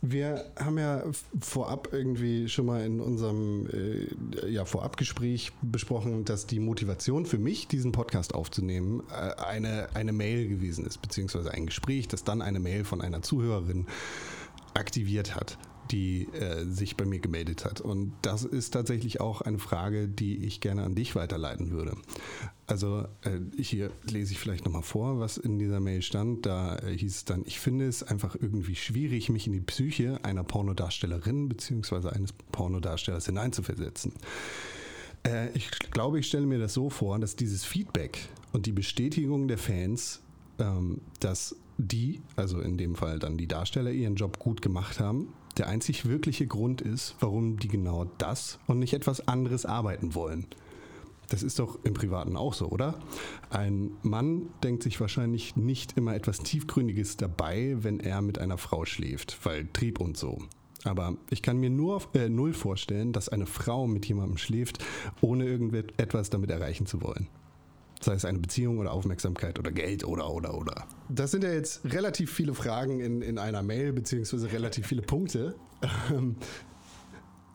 [0.02, 1.04] wir haben ja
[1.42, 7.68] vorab irgendwie schon mal in unserem äh, ja, Vorabgespräch besprochen, dass die Motivation für mich,
[7.68, 12.60] diesen Podcast aufzunehmen, äh, eine, eine Mail gewesen ist, beziehungsweise ein Gespräch, das dann eine
[12.60, 13.86] Mail von einer Zuhörerin
[14.74, 15.60] aktiviert hat
[15.92, 17.82] die äh, sich bei mir gemeldet hat.
[17.82, 21.96] Und das ist tatsächlich auch eine Frage, die ich gerne an dich weiterleiten würde.
[22.68, 26.46] Also äh, hier lese ich vielleicht nochmal vor, was in dieser Mail stand.
[26.46, 30.24] Da äh, hieß es dann, ich finde es einfach irgendwie schwierig, mich in die Psyche
[30.24, 32.10] einer Pornodarstellerin bzw.
[32.10, 34.14] eines Pornodarstellers hineinzuversetzen.
[35.26, 39.48] Äh, ich glaube, ich stelle mir das so vor, dass dieses Feedback und die Bestätigung
[39.48, 40.22] der Fans,
[40.60, 45.34] ähm, dass die, also in dem Fall dann die Darsteller, ihren Job gut gemacht haben,
[45.58, 50.46] der einzig wirkliche Grund ist, warum die genau das und nicht etwas anderes arbeiten wollen.
[51.30, 53.00] Das ist doch im Privaten auch so, oder?
[53.50, 58.86] Ein Mann denkt sich wahrscheinlich nicht immer etwas Tiefgründiges dabei, wenn er mit einer Frau
[58.86, 60.38] schläft, weil Trieb und so.
[60.86, 64.84] Aber ich kann mir nur äh, null vorstellen, dass eine Frau mit jemandem schläft,
[65.20, 67.28] ohne irgendetwas damit erreichen zu wollen.
[68.02, 70.88] Sei es eine Beziehung oder Aufmerksamkeit oder Geld oder oder oder.
[71.10, 75.56] Das sind ja jetzt relativ viele Fragen in, in einer Mail, beziehungsweise relativ viele Punkte.
[76.12, 76.36] Ähm,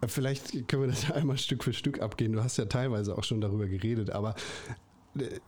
[0.07, 2.33] vielleicht können wir das ja einmal Stück für Stück abgehen.
[2.33, 4.35] Du hast ja teilweise auch schon darüber geredet, aber
[5.19, 5.41] äh,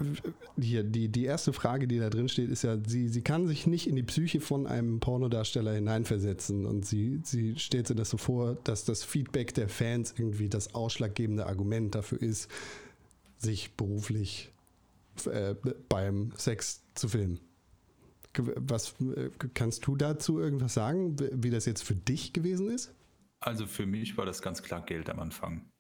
[0.61, 3.67] hier, die, die erste Frage, die da drin steht, ist ja, sie, sie kann sich
[3.67, 8.17] nicht in die Psyche von einem Pornodarsteller hineinversetzen und sie, sie stellt sich das so
[8.17, 12.51] vor, dass das Feedback der Fans irgendwie das ausschlaggebende Argument dafür ist,
[13.39, 14.54] sich beruflich
[15.27, 15.55] äh,
[15.88, 17.40] beim Sex zu filmen.
[18.37, 22.92] Was äh, kannst du dazu irgendwas sagen, wie das jetzt für dich gewesen ist?
[23.40, 25.70] Also für mich war das ganz klar Geld am Anfang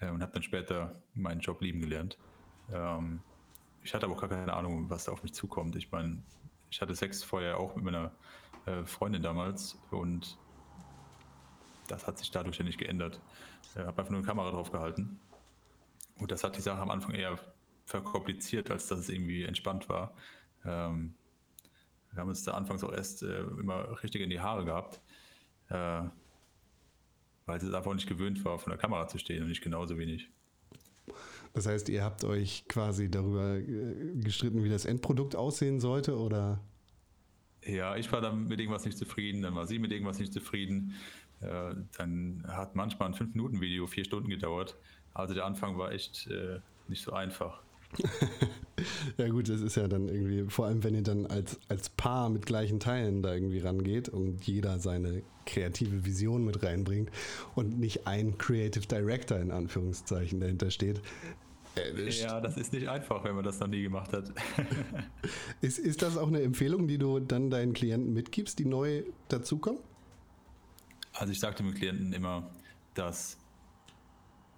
[0.00, 2.16] äh, und habe dann später meinen Job lieben gelernt.
[2.72, 3.20] Ähm,
[3.82, 5.76] ich hatte aber auch gar keine Ahnung, was da auf mich zukommt.
[5.76, 6.22] Ich meine,
[6.70, 8.12] ich hatte Sex vorher auch mit meiner
[8.84, 10.38] Freundin damals und
[11.88, 13.20] das hat sich dadurch ja nicht geändert.
[13.64, 15.18] Ich habe einfach nur eine Kamera drauf gehalten.
[16.18, 17.38] Und das hat die Sache am Anfang eher
[17.92, 20.14] verkompliziert, als dass es irgendwie entspannt war.
[20.64, 21.14] Ähm,
[22.10, 25.00] wir haben uns da anfangs auch erst äh, immer richtig in die Haare gehabt,
[25.68, 26.02] äh,
[27.46, 30.30] weil es einfach nicht gewöhnt war, vor der Kamera zu stehen und nicht genauso wenig.
[31.52, 36.60] Das heißt, ihr habt euch quasi darüber äh, gestritten, wie das Endprodukt aussehen sollte, oder?
[37.64, 40.94] Ja, ich war dann mit irgendwas nicht zufrieden, dann war sie mit irgendwas nicht zufrieden.
[41.40, 44.76] Äh, dann hat manchmal ein 5-Minuten-Video vier Stunden gedauert.
[45.12, 47.62] Also der Anfang war echt äh, nicht so einfach.
[49.18, 52.30] ja gut, das ist ja dann irgendwie, vor allem wenn ihr dann als, als Paar
[52.30, 57.10] mit gleichen Teilen da irgendwie rangeht und jeder seine kreative Vision mit reinbringt
[57.54, 61.00] und nicht ein Creative Director in Anführungszeichen dahinter steht.
[61.76, 64.30] Äh, ja, das ist nicht einfach, wenn man das noch nie gemacht hat.
[65.60, 69.80] ist, ist das auch eine Empfehlung, die du dann deinen Klienten mitgibst, die neu dazukommen?
[71.14, 72.50] Also ich sagte dem Klienten immer,
[72.94, 73.38] dass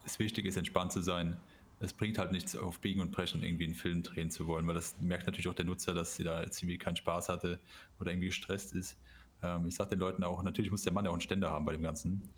[0.05, 1.37] es wichtig ist, entspannt zu sein.
[1.85, 4.75] Es bringt halt nichts, auf Biegen und Brechen irgendwie einen Film drehen zu wollen, weil
[4.75, 7.61] das merkt natürlich auch der Nutzer, dass sie da irgendwie keinen Spaß hatte
[8.01, 8.97] oder irgendwie gestresst ist.
[9.43, 11.65] Ähm, ich sage den Leuten auch, natürlich muss der Mann ja auch einen Ständer haben
[11.65, 12.31] bei dem Ganzen.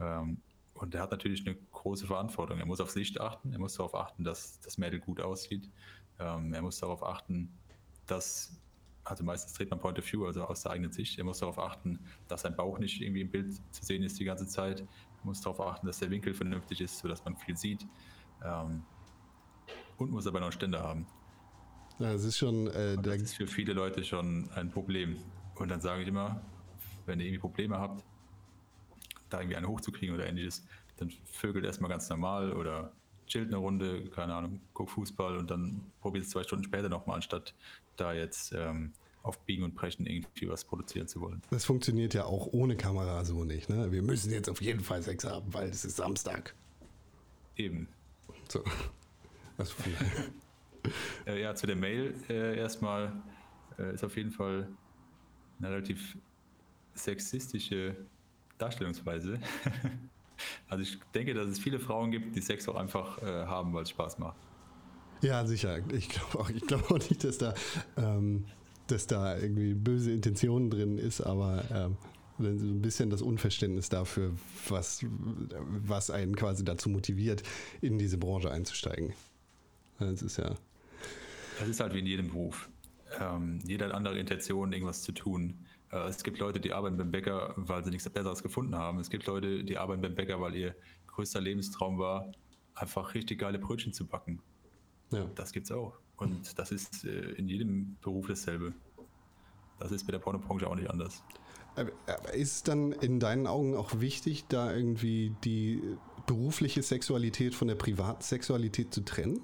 [0.00, 0.40] Ähm,
[0.74, 2.58] und er hat natürlich eine große Verantwortung.
[2.58, 5.70] Er muss aufs Licht achten, er muss darauf achten, dass das Mädel gut aussieht.
[6.18, 7.52] Ähm, er muss darauf achten,
[8.06, 8.56] dass,
[9.04, 11.18] also meistens dreht man Point of View, also aus der eigenen Sicht.
[11.18, 14.24] Er muss darauf achten, dass sein Bauch nicht irgendwie im Bild zu sehen ist die
[14.24, 14.86] ganze Zeit
[15.24, 17.86] muss darauf achten, dass der Winkel vernünftig ist, sodass man viel sieht.
[18.44, 18.82] Ähm,
[20.02, 21.06] und muss aber noch einen Ständer haben.
[21.98, 22.66] Ja, das ist schon.
[22.68, 25.16] Äh, das ist für viele Leute schon ein Problem.
[25.56, 26.40] Und dann sage ich immer,
[27.06, 28.02] wenn ihr irgendwie Probleme habt,
[29.30, 30.64] da irgendwie eine hochzukriegen oder ähnliches,
[30.96, 32.92] dann vögelt erstmal ganz normal oder
[33.26, 37.16] chillt eine Runde, keine Ahnung, guckt Fußball und dann probiert es zwei Stunden später nochmal,
[37.16, 37.54] anstatt
[37.96, 41.42] da jetzt ähm, auf Biegen und Brechen irgendwie was produzieren zu wollen.
[41.50, 43.68] Das funktioniert ja auch ohne Kamera so nicht.
[43.68, 43.92] Ne?
[43.92, 46.54] Wir müssen jetzt auf jeden Fall Sex haben, weil es ist Samstag.
[47.56, 47.88] Eben.
[48.48, 48.64] So.
[49.62, 49.74] Also
[51.26, 53.12] äh, ja, zu der Mail äh, erstmal
[53.78, 54.68] äh, ist auf jeden Fall
[55.58, 56.16] eine relativ
[56.94, 57.96] sexistische
[58.58, 59.38] Darstellungsweise.
[60.68, 63.84] also ich denke, dass es viele Frauen gibt, die Sex auch einfach äh, haben, weil
[63.84, 64.36] es Spaß macht.
[65.22, 65.78] Ja, sicher.
[65.92, 67.54] Ich glaube auch, glaub auch nicht, dass da
[67.96, 68.44] ähm,
[68.88, 71.96] dass da irgendwie böse Intentionen drin ist, aber ähm,
[72.38, 74.32] so ein bisschen das Unverständnis dafür,
[74.68, 75.04] was,
[75.86, 77.42] was einen quasi dazu motiviert,
[77.80, 79.12] in diese Branche einzusteigen.
[80.10, 80.54] Das ist ja.
[81.58, 82.68] Das ist halt wie in jedem Beruf.
[83.20, 85.66] Ähm, jeder hat andere Intentionen, irgendwas zu tun.
[85.90, 88.98] Äh, es gibt Leute, die arbeiten beim Bäcker, weil sie nichts Besseres gefunden haben.
[88.98, 90.74] Es gibt Leute, die arbeiten beim Bäcker, weil ihr
[91.08, 92.32] größter Lebenstraum war,
[92.74, 94.40] einfach richtig geile Brötchen zu backen.
[95.10, 95.26] Ja.
[95.34, 95.98] Das gibt's auch.
[96.16, 98.72] Und das ist äh, in jedem Beruf dasselbe.
[99.78, 101.22] Das ist bei der Pornobranche auch nicht anders.
[101.74, 105.82] Aber ist es dann in deinen Augen auch wichtig, da irgendwie die
[106.26, 109.40] berufliche Sexualität von der privaten Sexualität zu trennen?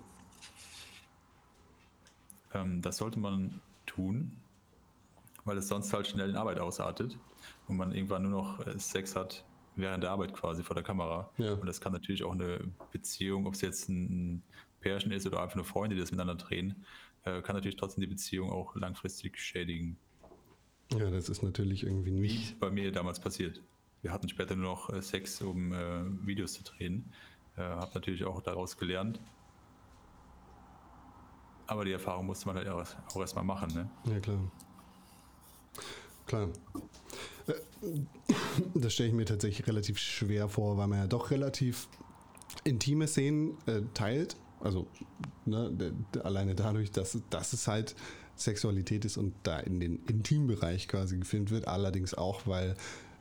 [2.55, 4.33] Ähm, das sollte man tun,
[5.45, 7.19] weil es sonst halt schnell in Arbeit ausartet
[7.67, 9.45] und man irgendwann nur noch äh, Sex hat
[9.77, 11.31] während der Arbeit quasi vor der Kamera.
[11.39, 11.55] Ja.
[11.55, 12.61] Und das kann natürlich auch eine
[12.93, 14.43] Beziehung, ob es jetzt ein
[14.81, 16.85] Pärchen ist oder einfach nur Freunde, die das miteinander drehen,
[17.25, 19.97] äh, kann natürlich trotzdem die Beziehung auch langfristig schädigen.
[20.93, 22.53] Ja, das ist natürlich irgendwie nicht.
[22.53, 23.63] Wie bei mir damals passiert.
[24.03, 27.13] Wir hatten später nur noch äh, Sex, um äh, Videos zu drehen.
[27.57, 29.21] Äh, hab natürlich auch daraus gelernt.
[31.69, 33.73] Aber die Erfahrung musste man halt auch, erstmal machen.
[33.73, 33.89] Ne?
[34.13, 34.39] Ja, klar.
[36.27, 36.49] Klar.
[37.47, 37.53] Äh,
[38.75, 41.89] das stelle ich mir tatsächlich relativ schwer vor, weil man ja doch relativ
[42.65, 44.87] intime Szenen äh, teilt also
[45.45, 47.95] ne, alleine dadurch, dass, dass es halt
[48.37, 51.69] Sexualität ist und da in den Intimbereich quasi gefilmt wird.
[51.69, 52.77] Allerdings auch, weil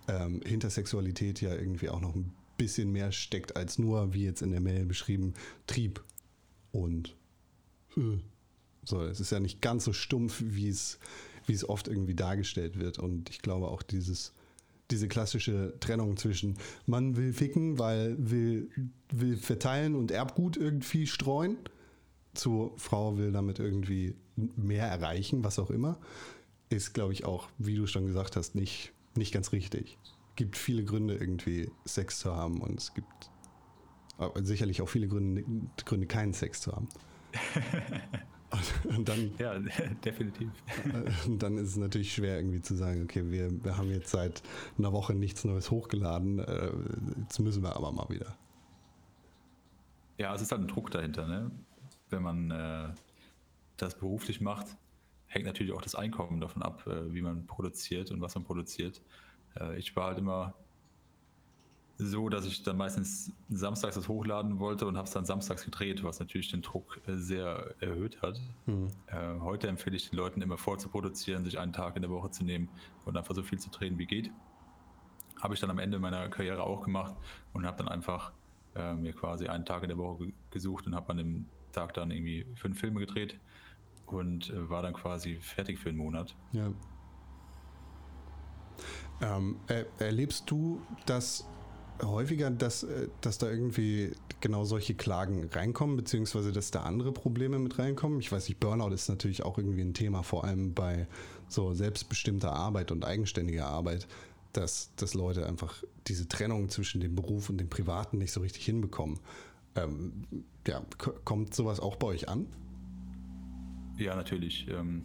[0.08, 4.42] ähm, hinter Sexualität ja irgendwie auch noch ein bisschen mehr steckt als nur, wie jetzt
[4.42, 5.34] in der Mail beschrieben,
[5.68, 6.04] Trieb
[6.72, 7.16] und
[7.98, 8.18] äh,
[8.88, 9.04] so.
[9.04, 11.00] Es ist ja nicht ganz so stumpf, wie es,
[11.46, 13.00] wie es oft irgendwie dargestellt wird.
[13.00, 14.34] Und ich glaube auch dieses
[14.92, 18.70] diese klassische Trennung zwischen man will ficken, weil will,
[19.12, 21.58] will verteilen und Erbgut irgendwie streuen,
[22.34, 25.98] zu Frau will damit irgendwie mehr erreichen, was auch immer,
[26.70, 29.98] ist, glaube ich, auch, wie du schon gesagt hast, nicht, nicht ganz richtig.
[30.04, 33.32] Es gibt viele Gründe, irgendwie Sex zu haben und es gibt
[34.44, 35.44] sicherlich auch viele Gründe,
[35.86, 36.88] Gründe keinen Sex zu haben.
[38.86, 39.60] Und dann, ja,
[40.06, 40.50] definitiv.
[41.26, 44.42] Und dann ist es natürlich schwer irgendwie zu sagen, okay, wir, wir haben jetzt seit
[44.78, 46.72] einer Woche nichts Neues hochgeladen, äh,
[47.22, 48.36] jetzt müssen wir aber mal wieder.
[50.18, 51.52] Ja, es ist halt ein Druck dahinter, ne?
[52.10, 52.90] Wenn man äh,
[53.76, 54.68] das beruflich macht,
[55.28, 59.02] hängt natürlich auch das Einkommen davon ab, äh, wie man produziert und was man produziert.
[59.60, 60.56] Äh, ich war halt immer
[62.00, 66.04] so, dass ich dann meistens samstags das hochladen wollte und habe es dann samstags gedreht,
[66.04, 68.40] was natürlich den Druck äh, sehr erhöht hat.
[68.68, 68.90] Mhm.
[69.08, 72.44] Äh, heute empfehle ich den Leuten immer vorzuproduzieren, sich einen Tag in der Woche zu
[72.44, 72.70] nehmen
[73.06, 74.30] und einfach so viel zu drehen, wie geht.
[75.42, 77.16] Habe ich dann am Ende meiner Karriere auch gemacht
[77.54, 78.32] und habe dann einfach
[78.76, 82.12] äh, mir quasi einen Tag in der Woche gesucht und habe an dem Tag dann
[82.12, 83.40] irgendwie fünf Filme gedreht
[84.06, 86.36] und äh, war dann quasi fertig für einen Monat.
[86.52, 86.72] Ja.
[89.20, 91.48] Ähm, er, erlebst du das
[92.04, 97.60] häufiger, dass, äh, dass da irgendwie genau solche Klagen reinkommen, beziehungsweise dass da andere Probleme
[97.60, 98.20] mit reinkommen?
[98.20, 101.08] Ich weiß nicht, Burnout ist natürlich auch irgendwie ein Thema, vor allem bei
[101.48, 104.08] so selbstbestimmter Arbeit und eigenständiger Arbeit,
[104.54, 108.66] dass, dass Leute einfach diese Trennung zwischen dem Beruf und dem Privaten nicht so richtig
[108.66, 109.20] hinbekommen.
[109.76, 110.24] Ähm,
[110.68, 110.82] ja,
[111.24, 112.48] kommt sowas auch bei euch an?
[113.98, 114.68] Ja, natürlich.
[114.70, 115.04] Ähm,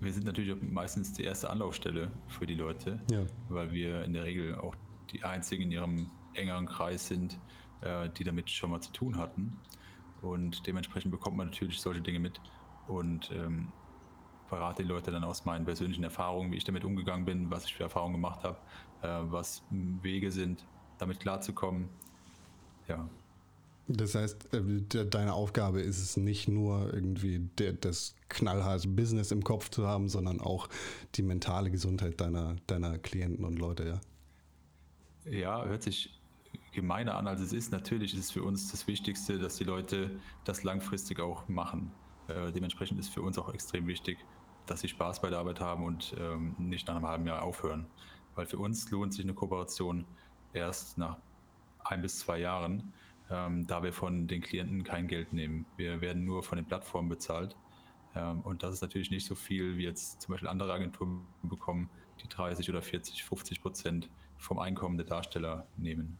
[0.00, 3.24] wir sind natürlich meistens die erste Anlaufstelle für die Leute, ja.
[3.48, 4.74] weil wir in der Regel auch
[5.12, 7.38] die einzigen in ihrem engeren Kreis sind,
[7.80, 9.58] äh, die damit schon mal zu tun hatten.
[10.22, 12.40] Und dementsprechend bekommt man natürlich solche Dinge mit
[12.88, 13.72] und ähm,
[14.48, 17.74] verrate die Leute dann aus meinen persönlichen Erfahrungen, wie ich damit umgegangen bin, was ich
[17.74, 18.58] für Erfahrungen gemacht habe,
[19.02, 20.64] äh, was Wege sind,
[20.98, 21.88] damit klarzukommen.
[22.88, 23.08] Ja.
[23.86, 27.48] Das heißt, äh, deine Aufgabe ist es nicht nur irgendwie
[27.80, 30.68] das knallharte Business im Kopf zu haben, sondern auch
[31.14, 34.00] die mentale Gesundheit deiner, deiner Klienten und Leute, ja?
[35.24, 36.18] Ja, hört sich
[36.72, 37.72] gemeiner an, als es ist.
[37.72, 41.92] Natürlich ist es für uns das Wichtigste, dass die Leute das langfristig auch machen.
[42.28, 44.18] Äh, dementsprechend ist für uns auch extrem wichtig,
[44.66, 47.86] dass sie Spaß bei der Arbeit haben und ähm, nicht nach einem halben Jahr aufhören.
[48.34, 50.04] Weil für uns lohnt sich eine Kooperation
[50.52, 51.16] erst nach
[51.84, 52.92] ein bis zwei Jahren,
[53.30, 55.66] ähm, da wir von den Klienten kein Geld nehmen.
[55.76, 57.56] Wir werden nur von den Plattformen bezahlt.
[58.14, 61.90] Ähm, und das ist natürlich nicht so viel, wie jetzt zum Beispiel andere Agenturen bekommen,
[62.22, 66.18] die 30 oder 40, 50 Prozent vom Einkommen der Darsteller nehmen.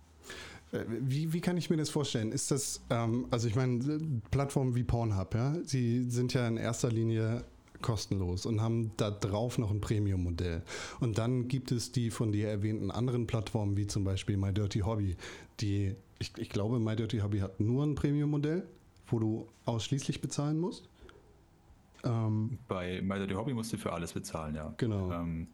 [0.72, 2.32] Äh, wie, wie kann ich mir das vorstellen?
[2.32, 4.00] Ist das, ähm, also ich meine,
[4.30, 7.44] Plattformen wie Pornhub, ja, sie sind ja in erster Linie
[7.80, 10.62] kostenlos und haben da drauf noch ein Premium-Modell.
[11.00, 14.80] Und dann gibt es die von dir erwähnten anderen Plattformen, wie zum Beispiel My Dirty
[14.80, 15.16] Hobby,
[15.60, 18.66] die, ich, ich glaube, My Dirty Hobby hat nur ein Premium-Modell,
[19.06, 20.88] wo du ausschließlich bezahlen musst.
[22.04, 24.74] Ähm, Bei My Dirty Hobby musst du für alles bezahlen, ja.
[24.76, 25.12] Genau.
[25.12, 25.48] Ähm,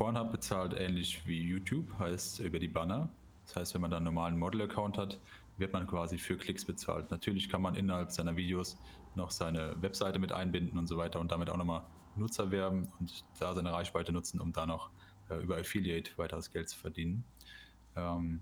[0.00, 3.10] Pornhub bezahlt ähnlich wie YouTube, heißt über die Banner.
[3.44, 5.20] Das heißt, wenn man da einen normalen Model-Account hat,
[5.58, 7.10] wird man quasi für Klicks bezahlt.
[7.10, 8.78] Natürlich kann man innerhalb seiner Videos
[9.14, 11.82] noch seine Webseite mit einbinden und so weiter und damit auch nochmal
[12.16, 14.88] Nutzer werben und da seine Reichweite nutzen, um da noch
[15.28, 17.22] äh, über Affiliate weiteres Geld zu verdienen.
[17.94, 18.40] Ähm,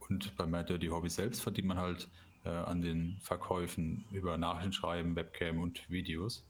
[0.00, 2.10] und bei My Dirty Hobby selbst verdient man halt
[2.44, 6.44] äh, an den Verkäufen über Nachrichtenschreiben, Webcam und Videos.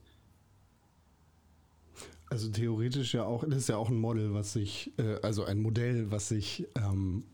[2.28, 5.60] Also theoretisch ja auch, das ist ja auch ein Model, was sich, äh, also ein
[5.62, 7.24] Modell, was sich, ähm,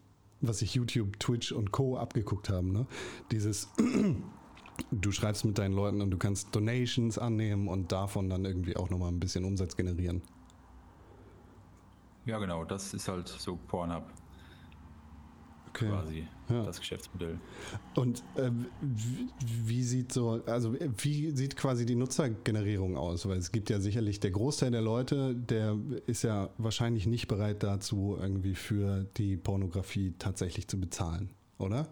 [0.41, 1.97] was sich YouTube, Twitch und Co.
[1.97, 2.73] abgeguckt haben.
[2.73, 2.87] Ne?
[3.31, 3.69] Dieses,
[4.91, 8.91] du schreibst mit deinen Leuten und du kannst Donations annehmen und davon dann irgendwie auch
[8.91, 10.21] nochmal ein bisschen Umsatz generieren.
[12.27, 14.05] Ja, genau, das ist halt so Pornhub
[15.73, 15.89] okay.
[15.89, 16.65] quasi ja.
[16.65, 17.39] das Geschäftsmodell.
[17.95, 18.51] Und äh,
[19.41, 23.27] wie, sieht so, also wie sieht quasi die Nutzergenerierung aus?
[23.27, 27.63] Weil es gibt ja sicherlich der Großteil der Leute, der ist ja wahrscheinlich nicht bereit
[27.63, 31.89] dazu, irgendwie für die Pornografie tatsächlich zu bezahlen, oder?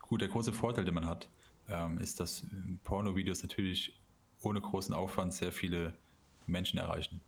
[0.00, 1.28] Gut, der große Vorteil, den man hat,
[1.68, 2.44] ähm, ist, dass
[2.84, 3.94] Pornovideos natürlich
[4.42, 5.94] ohne großen Aufwand sehr viele
[6.46, 7.20] Menschen erreichen.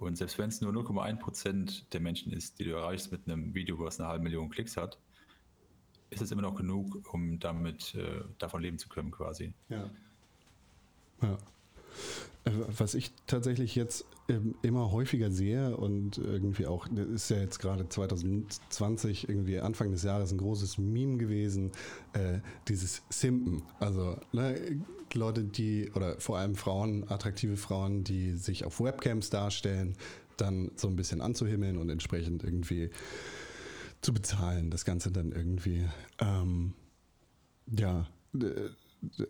[0.00, 3.54] Und selbst wenn es nur 0,1 Prozent der Menschen ist, die du erreichst mit einem
[3.54, 4.98] Video, was eine halbe Million Klicks hat,
[6.10, 9.52] ist es immer noch genug, um damit äh, davon leben zu können, quasi.
[9.68, 9.90] Ja.
[11.20, 11.36] Ja.
[12.44, 17.38] Äh, was ich tatsächlich jetzt ähm, immer häufiger sehe und irgendwie auch, das ist ja
[17.38, 21.72] jetzt gerade 2020, irgendwie Anfang des Jahres ein großes Meme gewesen,
[22.12, 23.62] äh, dieses Simpen.
[23.80, 24.80] Also ne,
[25.14, 29.96] Leute, die, oder vor allem Frauen, attraktive Frauen, die sich auf Webcams darstellen,
[30.36, 32.90] dann so ein bisschen anzuhimmeln und entsprechend irgendwie
[34.00, 34.70] zu bezahlen.
[34.70, 35.84] Das Ganze dann irgendwie,
[36.20, 36.74] ähm,
[37.66, 38.06] ja,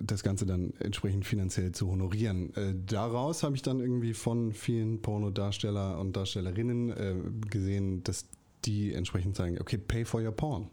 [0.00, 2.54] das Ganze dann entsprechend finanziell zu honorieren.
[2.54, 7.14] Äh, daraus habe ich dann irgendwie von vielen Pornodarsteller und Darstellerinnen äh,
[7.48, 8.26] gesehen, dass
[8.64, 10.68] die entsprechend sagen, okay, pay for your porn.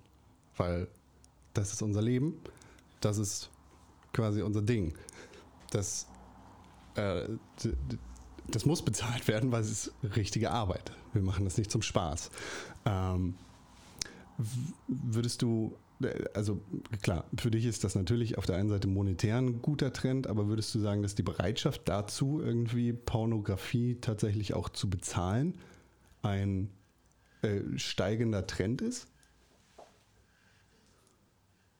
[0.57, 0.87] Weil
[1.53, 2.35] das ist unser Leben,
[3.01, 3.49] das ist
[4.13, 4.93] quasi unser Ding.
[5.71, 6.07] Das,
[6.95, 7.27] äh,
[8.47, 10.91] das muss bezahlt werden, weil es ist richtige Arbeit.
[11.13, 12.31] Wir machen das nicht zum Spaß.
[12.85, 13.35] Ähm,
[14.87, 15.75] würdest du,
[16.33, 16.61] also
[17.01, 20.47] klar, für dich ist das natürlich auf der einen Seite monetär ein guter Trend, aber
[20.47, 25.57] würdest du sagen, dass die Bereitschaft dazu, irgendwie Pornografie tatsächlich auch zu bezahlen,
[26.21, 26.69] ein
[27.41, 29.07] äh, steigender Trend ist?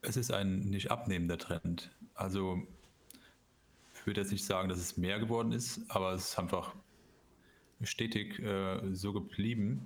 [0.01, 1.91] Es ist ein nicht abnehmender Trend.
[2.13, 2.61] Also
[3.95, 6.75] ich würde jetzt nicht sagen, dass es mehr geworden ist, aber es ist einfach
[7.81, 9.83] stetig äh, so geblieben.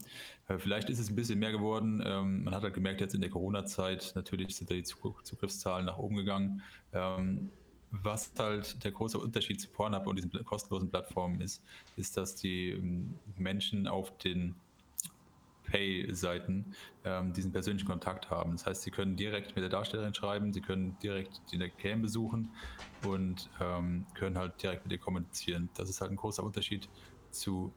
[0.47, 2.03] Äh, vielleicht ist es ein bisschen mehr geworden.
[2.05, 5.97] Ähm, man hat halt gemerkt, jetzt in der Corona-Zeit, natürlich sind da die Zugriffszahlen nach
[5.97, 6.61] oben gegangen.
[6.93, 7.49] Ähm,
[7.91, 11.63] was halt der große Unterschied zu Pornhub und diesen kostenlosen Plattformen ist,
[11.95, 14.55] ist, dass die ähm, Menschen auf den
[15.69, 16.73] Pay-Seiten
[17.03, 18.53] ähm, diesen persönlichen Kontakt haben.
[18.53, 22.49] Das heißt, sie können direkt mit der Darstellerin schreiben, sie können direkt die Cam besuchen
[23.05, 25.69] und ähm, können halt direkt mit ihr kommunizieren.
[25.75, 26.89] Das ist halt ein großer Unterschied
[27.31, 27.73] zu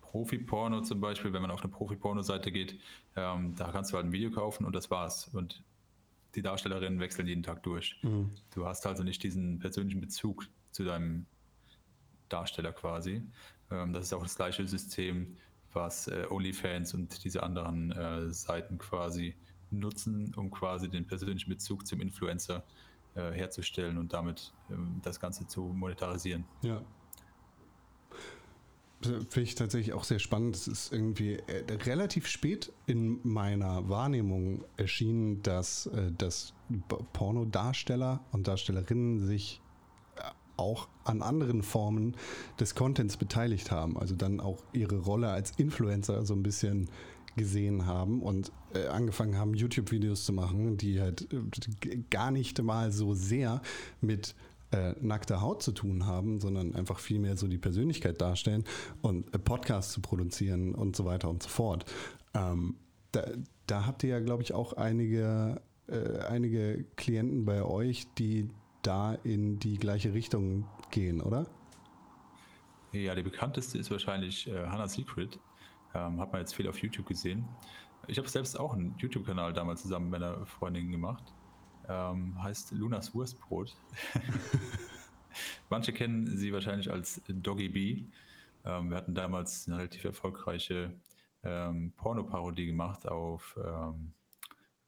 [0.00, 1.32] Profi-Porno zum Beispiel.
[1.32, 2.78] Wenn man auf eine Profi-Porno-Seite geht,
[3.16, 5.28] ähm, da kannst du halt ein Video kaufen und das war's.
[5.28, 5.62] Und
[6.34, 7.98] die Darstellerinnen wechseln jeden Tag durch.
[8.02, 8.30] Mhm.
[8.54, 11.26] Du hast also nicht diesen persönlichen Bezug zu deinem
[12.28, 13.22] Darsteller quasi.
[13.70, 15.36] Ähm, das ist auch das gleiche System,
[15.72, 19.34] was äh, OnlyFans und diese anderen äh, Seiten quasi
[19.70, 22.64] nutzen, um quasi den persönlichen Bezug zum Influencer
[23.14, 26.44] äh, herzustellen und damit ähm, das Ganze zu monetarisieren.
[26.62, 26.82] Ja.
[29.02, 30.56] Finde ich tatsächlich auch sehr spannend.
[30.56, 36.54] Es ist irgendwie äh, relativ spät in meiner Wahrnehmung erschienen, dass, äh, dass
[37.12, 39.60] Pornodarsteller und Darstellerinnen sich
[40.16, 40.22] äh,
[40.56, 42.16] auch an anderen Formen
[42.58, 43.98] des Contents beteiligt haben.
[43.98, 46.88] Also dann auch ihre Rolle als Influencer so ein bisschen
[47.36, 48.50] gesehen haben und
[48.90, 51.28] angefangen haben, YouTube-Videos zu machen, die halt
[52.08, 53.60] gar nicht mal so sehr
[54.00, 54.34] mit
[54.72, 58.64] äh, nackter Haut zu tun haben, sondern einfach viel mehr so die Persönlichkeit darstellen
[59.02, 61.84] und äh, Podcasts zu produzieren und so weiter und so fort.
[62.34, 62.76] Ähm,
[63.12, 63.24] da,
[63.66, 68.48] da, habt ihr ja, glaube ich, auch einige, äh, einige Klienten bei euch, die
[68.82, 71.46] da in die gleiche Richtung gehen, oder?
[72.92, 75.38] Ja, die bekannteste ist wahrscheinlich äh, Hannah Secret.
[75.94, 77.44] Ähm, hat man jetzt viel auf YouTube gesehen.
[78.08, 81.32] Ich habe selbst auch einen YouTube-Kanal damals zusammen mit einer Freundin gemacht
[81.88, 83.76] ähm, heißt Lunas Wurstbrot.
[85.70, 88.04] Manche kennen sie wahrscheinlich als Doggy Bee.
[88.64, 90.92] Ähm, wir hatten damals eine relativ erfolgreiche
[91.42, 94.12] ähm, Porno-Parodie gemacht auf, ähm,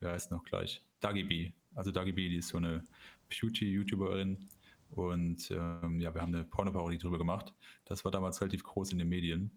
[0.01, 0.83] wie heißt noch gleich?
[1.01, 1.53] Doggy Bee.
[1.75, 2.85] Also Doggy Bee, die ist so eine
[3.29, 4.49] Beauty-YouTuberin.
[4.91, 7.53] Und ähm, ja, wir haben eine Porno-Parodie drüber gemacht.
[7.85, 9.51] Das war damals relativ groß in den Medien.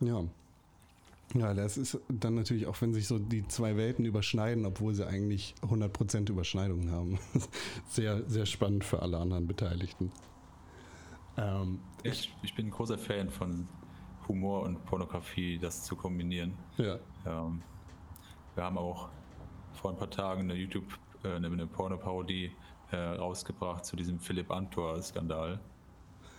[0.00, 0.24] Ja,
[1.34, 5.06] ja, das ist dann natürlich auch, wenn sich so die zwei Welten überschneiden, obwohl sie
[5.06, 7.18] eigentlich 100% Überschneidungen haben.
[7.88, 10.12] Sehr, sehr spannend für alle anderen Beteiligten.
[11.36, 13.68] Ähm, ich, ich bin ein großer Fan von
[14.28, 16.54] Humor und Pornografie, das zu kombinieren.
[16.76, 16.98] Ja.
[17.26, 17.62] Ähm,
[18.54, 19.08] wir haben auch
[19.72, 20.86] vor ein paar Tagen eine YouTube,
[21.24, 22.52] äh, eine, eine Pornoparodie
[22.92, 25.58] äh, rausgebracht zu diesem Philipp Amthor-Skandal.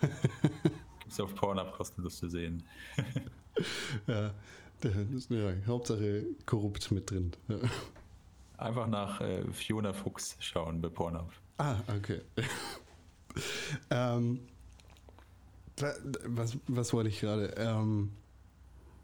[0.00, 2.62] Gibt es auf Pornhub kostenlos zu sehen.
[4.06, 4.32] ja,
[4.84, 7.32] ja, Hauptsache korrupt mit drin.
[7.48, 7.56] Ja.
[8.58, 11.30] Einfach nach äh, Fiona Fuchs schauen bei Pornhub.
[11.58, 12.20] Ah, okay.
[13.90, 14.40] ähm,
[16.26, 17.54] was, was wollte ich gerade?
[17.58, 18.12] Ähm,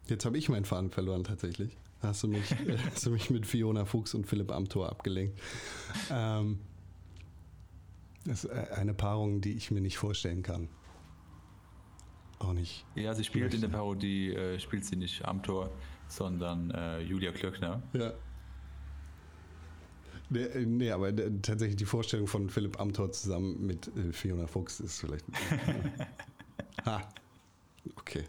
[0.08, 1.76] jetzt habe ich meinen Faden verloren tatsächlich.
[2.00, 2.54] Hast du mich,
[2.90, 5.38] hast du mich mit Fiona Fuchs und Philipp Amthor abgelenkt.
[6.10, 6.60] Ähm,
[8.24, 10.68] das ist eine Paarung, die ich mir nicht vorstellen kann
[12.44, 12.84] auch nicht.
[12.94, 15.70] Ja, sie spielt in der Parodie, äh, spielt sie nicht Amtor,
[16.08, 17.82] sondern äh, Julia Klöckner.
[17.92, 18.12] Ja.
[20.30, 24.80] Nee, äh, nee aber tatsächlich die Vorstellung von Philipp Amthor zusammen mit äh, Fiona Fuchs
[24.80, 25.24] ist vielleicht.
[26.86, 27.02] ha.
[27.96, 28.24] Okay.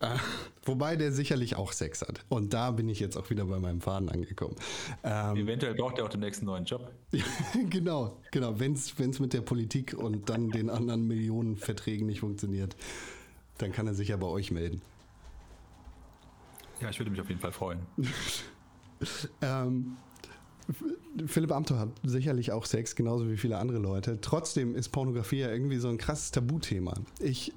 [0.00, 0.16] Äh,
[0.62, 2.24] wobei der sicherlich auch Sex hat.
[2.28, 4.54] Und da bin ich jetzt auch wieder bei meinem Faden angekommen.
[5.02, 6.92] Ähm, Eventuell braucht er auch den nächsten neuen Job.
[7.70, 8.60] genau, genau.
[8.60, 12.76] Wenn es mit der Politik und dann den anderen Millionen Verträgen nicht funktioniert,
[13.58, 14.80] dann kann er sich ja bei euch melden.
[16.80, 17.80] Ja, ich würde mich auf jeden Fall freuen.
[19.42, 19.96] ähm,
[21.26, 24.20] Philipp Amthor hat sicherlich auch Sex, genauso wie viele andere Leute.
[24.20, 26.94] Trotzdem ist Pornografie ja irgendwie so ein krasses Tabuthema.
[27.20, 27.52] Ich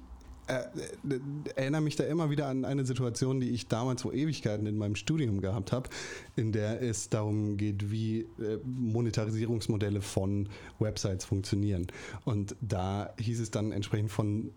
[0.48, 1.20] äh, äh,
[1.54, 4.96] erinnere mich da immer wieder an eine Situation, die ich damals vor Ewigkeiten in meinem
[4.96, 5.88] Studium gehabt habe,
[6.34, 10.48] in der es darum geht, wie äh, Monetarisierungsmodelle von
[10.80, 11.86] Websites funktionieren.
[12.24, 14.52] Und da hieß es dann entsprechend von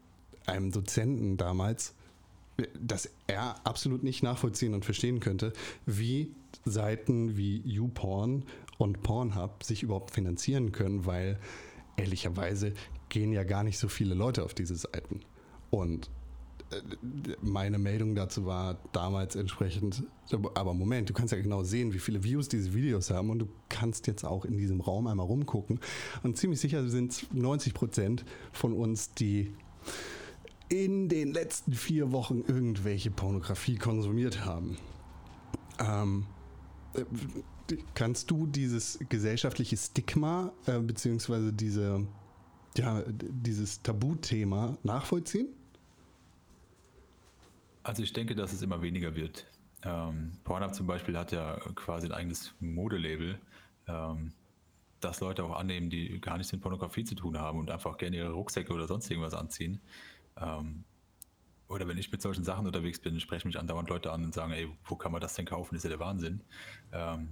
[0.48, 1.94] einem Dozenten damals,
[2.80, 5.54] dass er absolut nicht nachvollziehen und verstehen könnte,
[5.86, 6.32] wie
[6.64, 8.44] Seiten wie YouPorn
[8.78, 11.38] und Pornhub sich überhaupt finanzieren können, weil
[11.98, 12.74] ehrlicherweise
[13.10, 15.22] gehen ja gar nicht so viele Leute auf diese Seiten.
[15.70, 16.10] Und
[16.72, 16.78] äh,
[17.42, 20.04] meine Meldung dazu war damals entsprechend,
[20.56, 23.48] aber Moment, du kannst ja genau sehen, wie viele Views diese Videos haben und du
[23.70, 25.80] kannst jetzt auch in diesem Raum einmal rumgucken.
[26.24, 29.54] Und ziemlich sicher sind es 90 Prozent von uns, die
[30.70, 34.78] in den letzten vier Wochen irgendwelche Pornografie konsumiert haben.
[35.80, 36.26] Ähm,
[36.94, 37.04] äh,
[37.94, 42.08] kannst du dieses gesellschaftliche Stigma äh, beziehungsweise diese,
[42.78, 45.50] ja, dieses Tabuthema nachvollziehen?
[47.84, 49.46] Also ich denke, dass es immer weniger wird.
[49.84, 53.40] Ähm, Pornhub zum Beispiel hat ja quasi ein eigenes Modelabel,
[53.88, 54.32] ähm,
[55.00, 58.18] das Leute auch annehmen, die gar nichts mit Pornografie zu tun haben und einfach gerne
[58.18, 59.80] ihre Rucksäcke oder sonst irgendwas anziehen.
[60.38, 60.84] Ähm,
[61.68, 64.52] oder wenn ich mit solchen Sachen unterwegs bin, sprechen mich andauernd Leute an und sagen,
[64.52, 65.76] ey, wo kann man das denn kaufen?
[65.76, 66.42] Das ist ja der Wahnsinn.
[66.92, 67.30] Ähm,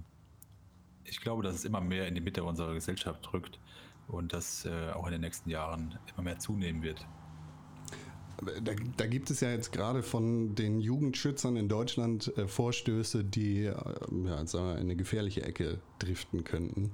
[1.04, 3.60] ich glaube, dass es immer mehr in die Mitte unserer Gesellschaft drückt
[4.08, 7.06] und das äh, auch in den nächsten Jahren immer mehr zunehmen wird.
[8.62, 13.66] Da, da, gibt es ja jetzt gerade von den Jugendschützern in Deutschland äh, Vorstöße, die
[13.66, 13.74] äh,
[14.24, 16.90] ja, in eine gefährliche Ecke driften könnten,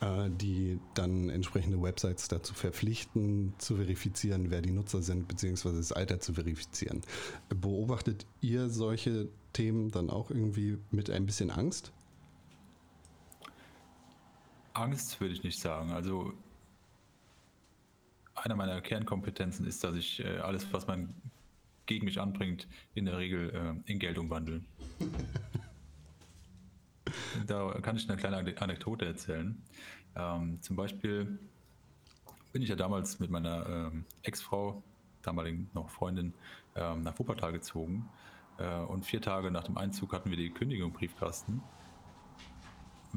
[0.00, 6.20] die dann entsprechende Websites dazu verpflichten, zu verifizieren, wer die Nutzer sind, beziehungsweise das Alter
[6.20, 7.00] zu verifizieren.
[7.48, 11.92] Beobachtet ihr solche Themen dann auch irgendwie mit ein bisschen Angst?
[14.74, 15.92] Angst würde ich nicht sagen.
[15.92, 16.34] Also
[18.34, 21.14] einer meiner Kernkompetenzen ist, dass ich äh, alles, was man
[21.86, 23.50] gegen mich anbringt, in der Regel
[23.86, 24.60] äh, in Geld umwandle.
[27.46, 29.62] da kann ich eine kleine Anekdote erzählen.
[30.14, 31.38] Ähm, zum Beispiel
[32.52, 34.82] bin ich ja damals mit meiner ähm, Ex-Frau,
[35.22, 36.32] damaligen noch Freundin,
[36.74, 38.08] ähm, nach Wuppertal gezogen.
[38.58, 41.62] Äh, und vier Tage nach dem Einzug hatten wir die Kündigung Briefkasten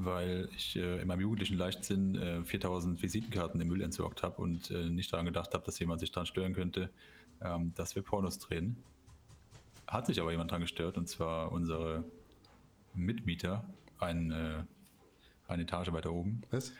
[0.05, 4.72] weil ich äh, in meinem jugendlichen Leichtsinn äh, 4000 Visitenkarten im Müll entsorgt habe und
[4.72, 6.89] äh, nicht daran gedacht habe, dass jemand sich daran stören könnte,
[7.41, 8.78] ähm, dass wir Pornos drehen.
[9.88, 12.03] Hat sich aber jemand daran gestört und zwar unsere
[12.93, 13.65] Mitmieter,
[14.00, 14.64] ein, äh,
[15.47, 16.41] eine Etage weiter oben.
[16.52, 16.74] Was?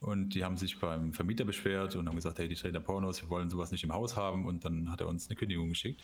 [0.00, 3.30] Und die haben sich beim Vermieter beschwert und haben gesagt, hey, die da Pornos, wir
[3.30, 6.02] wollen sowas nicht im Haus haben und dann hat er uns eine Kündigung geschickt.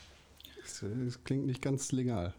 [0.61, 2.33] Das, das klingt nicht ganz legal.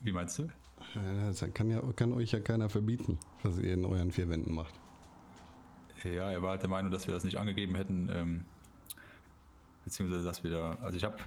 [0.00, 0.48] Wie meinst du?
[0.94, 4.74] Das kann, ja, kann euch ja keiner verbieten, was ihr in euren vier Wänden macht.
[6.04, 8.44] Ja, er war halt der Meinung, dass wir das nicht angegeben hätten, ähm,
[9.84, 11.18] beziehungsweise dass wir da, also ich habe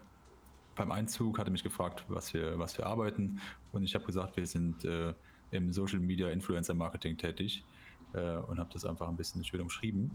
[0.75, 3.39] beim Einzug hatte mich gefragt, was wir, was wir arbeiten
[3.71, 5.13] und ich habe gesagt, wir sind äh,
[5.53, 7.63] im Social Media Influencer Marketing tätig
[8.13, 10.11] äh, und habe das einfach ein bisschen schön umschrieben.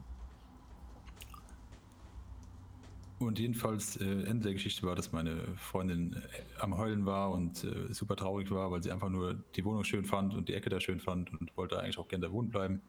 [3.18, 6.20] Und jedenfalls, äh, Ende der Geschichte war, dass meine Freundin äh,
[6.60, 10.04] am Heulen war und äh, super traurig war, weil sie einfach nur die Wohnung schön
[10.04, 12.80] fand und die Ecke da schön fand und wollte eigentlich auch gerne da wohnen bleiben.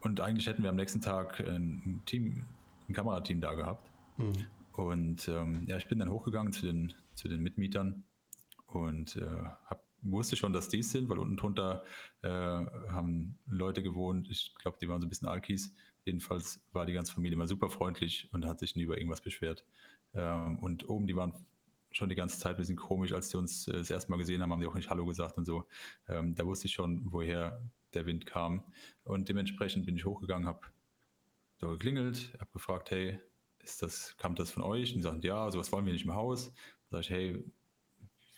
[0.00, 2.44] Und eigentlich hätten wir am nächsten Tag ein Team,
[2.88, 3.90] ein Kamerateam da gehabt.
[4.16, 4.46] Mhm.
[4.72, 8.04] Und ähm, ja, ich bin dann hochgegangen zu den, zu den Mitmietern
[8.68, 9.26] und äh,
[9.66, 11.84] hab, wusste schon, dass die sind, weil unten drunter
[12.22, 14.28] äh, haben Leute gewohnt.
[14.30, 15.74] Ich glaube, die waren so ein bisschen Alkis
[16.04, 19.64] Jedenfalls war die ganze Familie immer super freundlich und hat sich nie über irgendwas beschwert.
[20.14, 21.32] Ähm, und oben, die waren
[21.92, 24.42] schon die ganze Zeit ein bisschen komisch, als sie uns äh, das erste Mal gesehen
[24.42, 25.66] haben, haben die auch nicht Hallo gesagt und so.
[26.08, 27.62] Ähm, da wusste ich schon, woher
[27.94, 28.64] der Wind kam.
[29.04, 30.60] Und dementsprechend bin ich hochgegangen, habe
[31.58, 33.20] so geklingelt, habe gefragt, hey,
[33.60, 34.90] ist das, kam das von euch?
[34.90, 36.52] Und die sagten, ja, sowas wollen wir nicht im Haus.
[36.90, 37.44] Da sage ich, hey,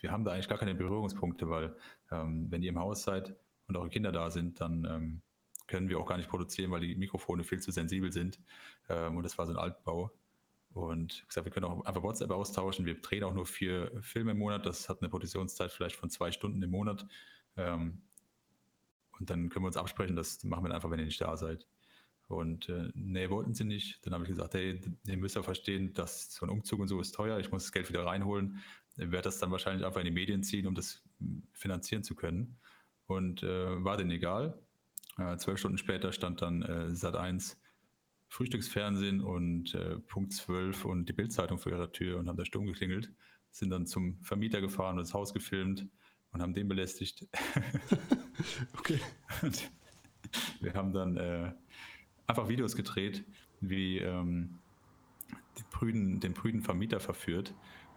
[0.05, 1.75] wir haben da eigentlich gar keine Berührungspunkte, weil
[2.11, 3.35] ähm, wenn ihr im Haus seid
[3.67, 5.21] und eure Kinder da sind, dann ähm,
[5.65, 8.39] können wir auch gar nicht produzieren, weil die Mikrofone viel zu sensibel sind.
[8.87, 10.11] Ähm, und das war so ein Altbau.
[10.75, 12.85] Und gesagt, wir können auch einfach WhatsApp austauschen.
[12.85, 14.67] Wir drehen auch nur vier Filme im Monat.
[14.67, 17.07] Das hat eine Produktionszeit vielleicht von zwei Stunden im Monat.
[17.57, 18.03] Ähm,
[19.19, 21.65] und dann können wir uns absprechen, das machen wir einfach, wenn ihr nicht da seid.
[22.27, 24.05] Und äh, nee, wollten sie nicht.
[24.05, 27.01] Dann habe ich gesagt, hey, ihr müsst ja verstehen, dass so ein Umzug und so
[27.01, 27.39] ist teuer.
[27.39, 28.61] Ich muss das Geld wieder reinholen.
[28.95, 31.03] Werde das dann wahrscheinlich einfach in die Medien ziehen, um das
[31.53, 32.57] finanzieren zu können.
[33.07, 34.59] Und äh, war denen egal.
[35.17, 37.57] Äh, zwölf Stunden später stand dann äh, Sat 1
[38.27, 42.65] Frühstücksfernsehen und äh, Punkt 12 und die Bildzeitung vor ihrer Tür und haben da stumm
[42.65, 43.13] geklingelt,
[43.51, 45.87] sind dann zum Vermieter gefahren und das Haus gefilmt
[46.31, 47.27] und haben den belästigt.
[48.77, 48.99] okay.
[49.41, 49.71] Und
[50.59, 51.53] wir haben dann äh,
[52.27, 53.23] einfach Videos gedreht,
[53.61, 54.59] wie ähm,
[55.69, 57.53] prüden, den prüden Vermieter verführt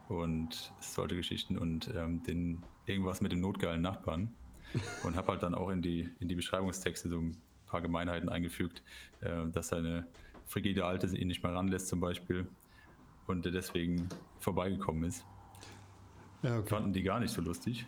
[0.09, 4.35] und solche Geschichten und ähm, den, irgendwas mit dem notgeilen Nachbarn
[5.05, 7.37] und habe halt dann auch in die, in die Beschreibungstexte so ein
[7.67, 8.83] paar Gemeinheiten eingefügt,
[9.21, 10.07] äh, dass seine
[10.47, 12.49] frigide Alte ihn nicht mehr ranlässt zum Beispiel
[13.27, 14.09] und er deswegen
[14.41, 15.25] vorbeigekommen ist.
[16.43, 16.69] Ja, okay.
[16.69, 17.87] Fanden die gar nicht so lustig.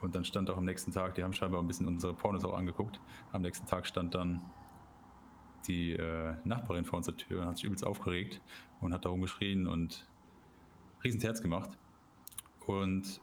[0.00, 2.54] Und dann stand auch am nächsten Tag, die haben scheinbar ein bisschen unsere Pornos auch
[2.54, 3.00] angeguckt.
[3.32, 4.42] Am nächsten Tag stand dann
[5.66, 8.40] die äh, Nachbarin vor unserer Tür und hat sich übelst aufgeregt
[8.80, 10.06] und hat da rumgeschrien und
[11.04, 11.70] Riesensherz gemacht.
[12.66, 13.20] Und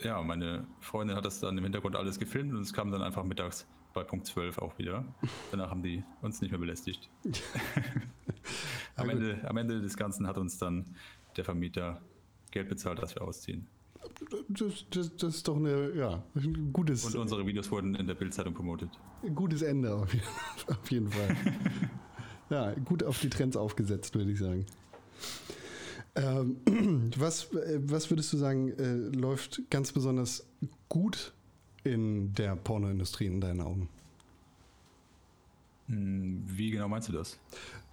[0.00, 3.24] ja, meine Freundin hat das dann im Hintergrund alles gefilmt und es kam dann einfach
[3.24, 5.04] mittags bei Punkt 12 auch wieder.
[5.50, 7.08] Danach haben die uns nicht mehr belästigt.
[8.96, 10.84] am, Ende, am Ende des Ganzen hat uns dann
[11.36, 12.02] der Vermieter
[12.50, 13.66] Geld bezahlt, dass wir ausziehen.
[14.48, 18.14] Das, das, das ist doch eine, ja, ein gutes, Und unsere Videos wurden in der
[18.14, 18.90] Bildzeitung promotet.
[19.34, 20.14] gutes Ende auf,
[20.68, 21.36] auf jeden Fall.
[22.50, 24.66] ja, gut auf die Trends aufgesetzt, würde ich sagen.
[26.16, 26.60] Ähm,
[27.16, 30.46] was, äh, was würdest du sagen, äh, läuft ganz besonders
[30.88, 31.32] gut
[31.82, 33.88] in der Pornoindustrie in deinen Augen?
[35.88, 37.38] Hm, Wie genau meinst du das?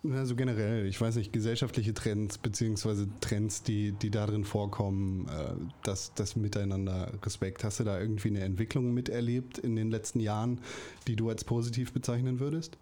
[0.04, 6.14] Also generell, ich weiß nicht, gesellschaftliche Trends, beziehungsweise Trends, die, die darin vorkommen, äh, das,
[6.16, 7.64] das Miteinander Respekt.
[7.64, 10.62] Hast du da irgendwie eine Entwicklung miterlebt in den letzten Jahren,
[11.08, 12.78] die du als positiv bezeichnen würdest?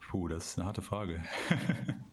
[0.00, 1.22] Puh, das ist eine harte Frage.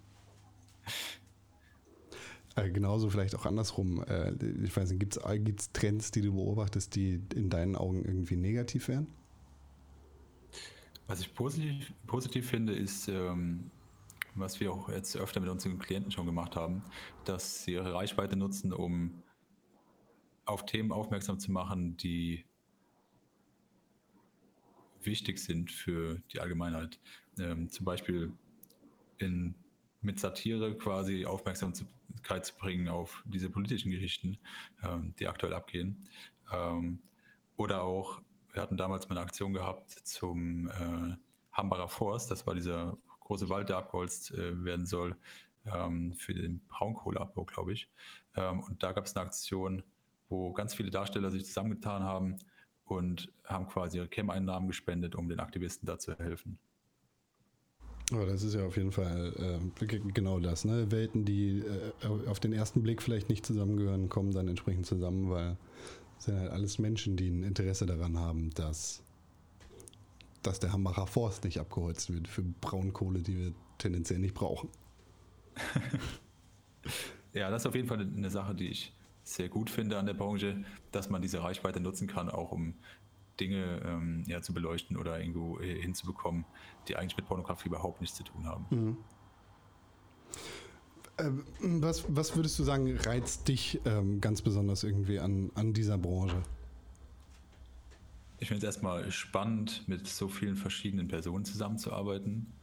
[2.56, 4.04] Äh, genauso vielleicht auch andersrum.
[4.04, 4.34] Äh,
[4.64, 8.88] ich weiß nicht, gibt es Trends, die du beobachtest, die in deinen Augen irgendwie negativ
[8.88, 9.08] wären?
[11.06, 13.70] Was ich positiv, positiv finde, ist, ähm,
[14.36, 16.84] was wir auch jetzt öfter mit unseren Klienten schon gemacht haben,
[17.26, 19.24] dass sie ihre Reichweite nutzen, um
[20.46, 22.46] auf Themen aufmerksam zu machen, die
[25.02, 27.00] wichtig sind für die Allgemeinheit.
[27.40, 28.34] Ähm, zum Beispiel
[29.20, 29.56] in,
[30.08, 34.40] mit Satire quasi Aufmerksamkeit zu bringen auf diese politischen Geschichten,
[34.82, 36.08] ähm, die aktuell abgehen.
[36.52, 37.00] Ähm,
[37.58, 38.22] oder auch,
[38.54, 41.16] wir hatten damals mal eine Aktion gehabt zum äh,
[41.52, 45.18] Hambacher Forst, das war dieser große Wald, der abgeholzt äh, werden soll
[45.66, 47.90] ähm, für den Braunkohleabbau, glaube ich.
[48.36, 49.84] Ähm, und da gab es eine Aktion,
[50.30, 52.38] wo ganz viele Darsteller sich zusammengetan haben
[52.86, 56.60] und haben quasi ihre Cam-Einnahmen gespendet, um den Aktivisten da zu helfen.
[58.14, 59.34] Oh, das ist ja auf jeden Fall
[59.82, 60.64] äh, genau das.
[60.64, 60.90] Ne?
[60.92, 65.58] Welten, die äh, auf den ersten Blick vielleicht nicht zusammengehören, kommen dann entsprechend zusammen, weil
[66.18, 69.04] es sind halt alles Menschen, die ein Interesse daran haben, dass,
[70.42, 74.70] dass der Hambacher Forst nicht abgeholzt wird für Braunkohle, die wir tendenziell nicht brauchen.
[77.34, 78.94] Ja, das ist auf jeden Fall eine Sache, die ich
[79.24, 82.74] sehr gut finde an der Branche, dass man diese Reichweite nutzen kann, auch um
[83.40, 86.46] Dinge ähm, ja, zu beleuchten oder irgendwo äh, hinzubekommen,
[86.88, 88.98] die eigentlich mit Pornografie überhaupt nichts zu tun haben.
[91.20, 95.98] Ähm, was, was würdest du sagen, reizt dich ähm, ganz besonders irgendwie an, an dieser
[95.98, 96.42] Branche?
[98.40, 102.54] Ich finde es erstmal spannend, mit so vielen verschiedenen Personen zusammenzuarbeiten.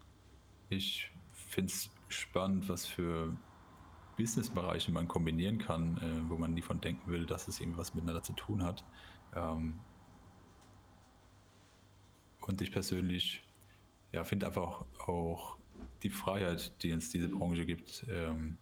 [0.69, 3.37] Ich finde es spannend, was für
[4.17, 8.23] Businessbereiche man kombinieren kann, äh, wo man nie von denken will, dass es irgendwas miteinander
[8.23, 8.85] zu tun hat.
[9.35, 9.81] Ähm,
[12.47, 13.43] und ich persönlich
[14.13, 15.59] ja, finde einfach auch,
[16.03, 18.59] die Freiheit, die uns diese Branche gibt, ähm,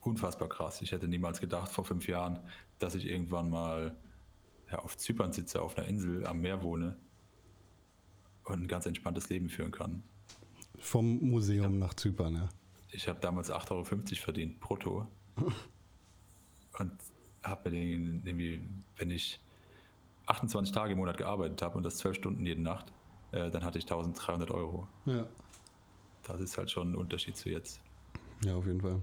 [0.00, 0.82] unfassbar krass.
[0.82, 2.38] Ich hätte niemals gedacht vor fünf Jahren,
[2.78, 3.96] dass ich irgendwann mal
[4.70, 6.96] ja, auf Zypern sitze, auf einer Insel am Meer wohne
[8.44, 10.02] und ein ganz entspanntes Leben führen kann.
[10.78, 12.48] Vom Museum nach Zypern, ja.
[12.90, 15.06] Ich habe damals 8,50 Euro verdient, brutto.
[16.78, 16.92] und
[17.42, 18.62] habe mir den irgendwie,
[18.96, 19.40] wenn ich
[20.32, 22.92] 28 Tage im Monat gearbeitet habe und das 12 Stunden jede Nacht,
[23.32, 24.88] äh, dann hatte ich 1300 Euro.
[25.06, 25.26] Ja.
[26.24, 27.80] Das ist halt schon ein Unterschied zu jetzt.
[28.44, 29.00] Ja, auf jeden Fall.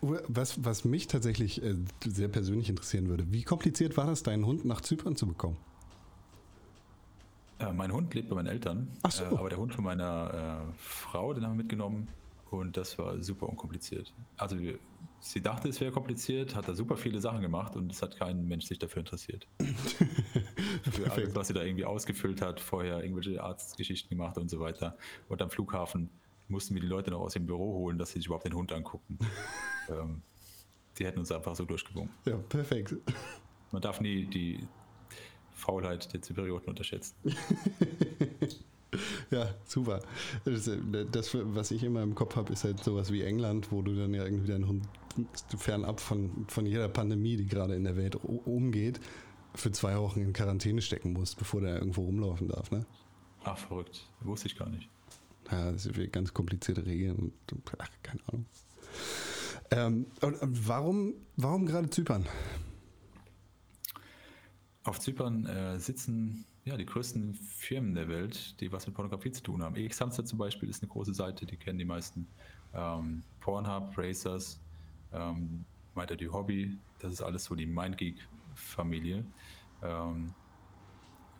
[0.00, 4.64] Was, was mich tatsächlich äh, sehr persönlich interessieren würde, wie kompliziert war das, deinen Hund
[4.64, 5.56] nach Zypern zu bekommen?
[7.58, 9.24] Äh, mein Hund lebt bei meinen Eltern, Ach so.
[9.24, 12.06] äh, aber der Hund von meiner äh, Frau, den haben wir mitgenommen
[12.50, 14.12] und das war super unkompliziert.
[14.36, 14.78] Also wir,
[15.20, 18.46] sie dachte, es wäre kompliziert, hat da super viele Sachen gemacht und es hat kein
[18.46, 19.46] Mensch sich dafür interessiert.
[20.90, 24.96] Für alles, was sie da irgendwie ausgefüllt hat, vorher irgendwelche Arztgeschichten gemacht und so weiter.
[25.28, 26.10] Und am Flughafen
[26.48, 28.72] mussten wir die Leute noch aus dem Büro holen, dass sie sich überhaupt den Hund
[28.72, 29.18] angucken.
[29.88, 30.22] ähm,
[30.98, 32.14] die hätten uns einfach so durchgewunken.
[32.24, 32.94] Ja, perfekt.
[33.72, 34.66] Man darf nie die
[35.54, 37.16] Faulheit der Zyprioten unterschätzen.
[39.30, 40.00] Ja, super.
[40.44, 40.78] Das, äh,
[41.10, 44.14] das, was ich immer im Kopf habe, ist halt sowas wie England, wo du dann
[44.14, 44.88] ja irgendwie deinen Hund
[45.56, 49.00] fernab von, von jeder Pandemie, die gerade in der Welt umgeht,
[49.54, 52.70] für zwei Wochen in Quarantäne stecken musst, bevor der irgendwo rumlaufen darf.
[52.70, 52.84] Ne?
[53.44, 54.06] Ach, verrückt.
[54.20, 54.88] Wusste ich gar nicht.
[55.50, 57.32] Ja, das sind ganz komplizierte Regeln.
[57.78, 58.46] Ach, keine Ahnung.
[59.70, 62.26] Ähm, und, und warum, warum gerade Zypern?
[64.84, 69.42] Auf Zypern äh, sitzen ja, die größten Firmen der Welt, die was mit Pornografie zu
[69.42, 69.74] tun haben.
[69.74, 72.26] Xhamster zum Beispiel ist eine große Seite, die kennen die meisten.
[72.74, 74.60] Ähm, Pornhub, Racers,
[75.12, 79.24] ähm, weiter die Hobby, das ist alles so die MindGeek-Familie.
[79.82, 80.34] Ähm,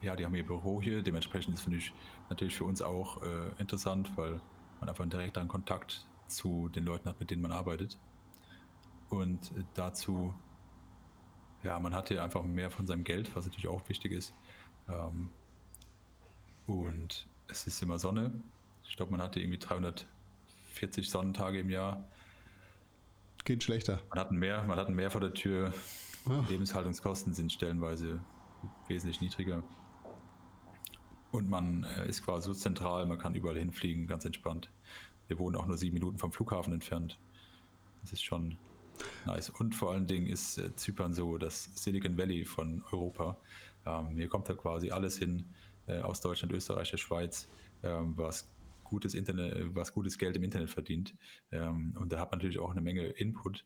[0.03, 1.93] ja, die haben ihr Büro hier, dementsprechend ist finde ich
[2.29, 4.41] natürlich für uns auch äh, interessant, weil
[4.81, 7.99] man einfach einen direkteren Kontakt zu den Leuten hat, mit denen man arbeitet.
[9.09, 10.35] Und äh, dazu
[11.67, 14.33] ja, man hat hier einfach mehr von seinem Geld, was natürlich auch wichtig ist.
[14.89, 15.31] Ähm,
[16.67, 18.33] und es ist immer Sonne.
[18.85, 22.05] Ich glaube, man hatte irgendwie 340 Sonnentage im Jahr.
[23.47, 24.01] Geht schlechter.
[24.11, 25.73] Man hat ein Meer, man hat Meer vor der Tür.
[26.29, 26.45] Ah.
[26.49, 28.19] Lebenshaltungskosten sind stellenweise
[28.89, 29.63] wesentlich niedriger.
[31.31, 34.73] Und man äh, ist quasi so zentral, man kann überall hinfliegen, ganz entspannt.
[35.29, 37.21] Wir wohnen auch nur sieben Minuten vom Flughafen entfernt.
[38.01, 38.59] Das ist schon
[39.27, 39.51] nice.
[39.51, 43.37] Und vor allen Dingen ist äh, Zypern so das Silicon Valley von Europa.
[43.87, 45.45] Ähm, hier kommt halt quasi alles hin
[45.87, 47.47] äh, aus Deutschland, Österreich, der Schweiz,
[47.85, 48.49] ähm, was
[48.89, 51.15] gutes Internet, äh, was gutes Geld im Internet verdient.
[51.53, 53.65] Ähm, und da hat man natürlich auch eine Menge Input,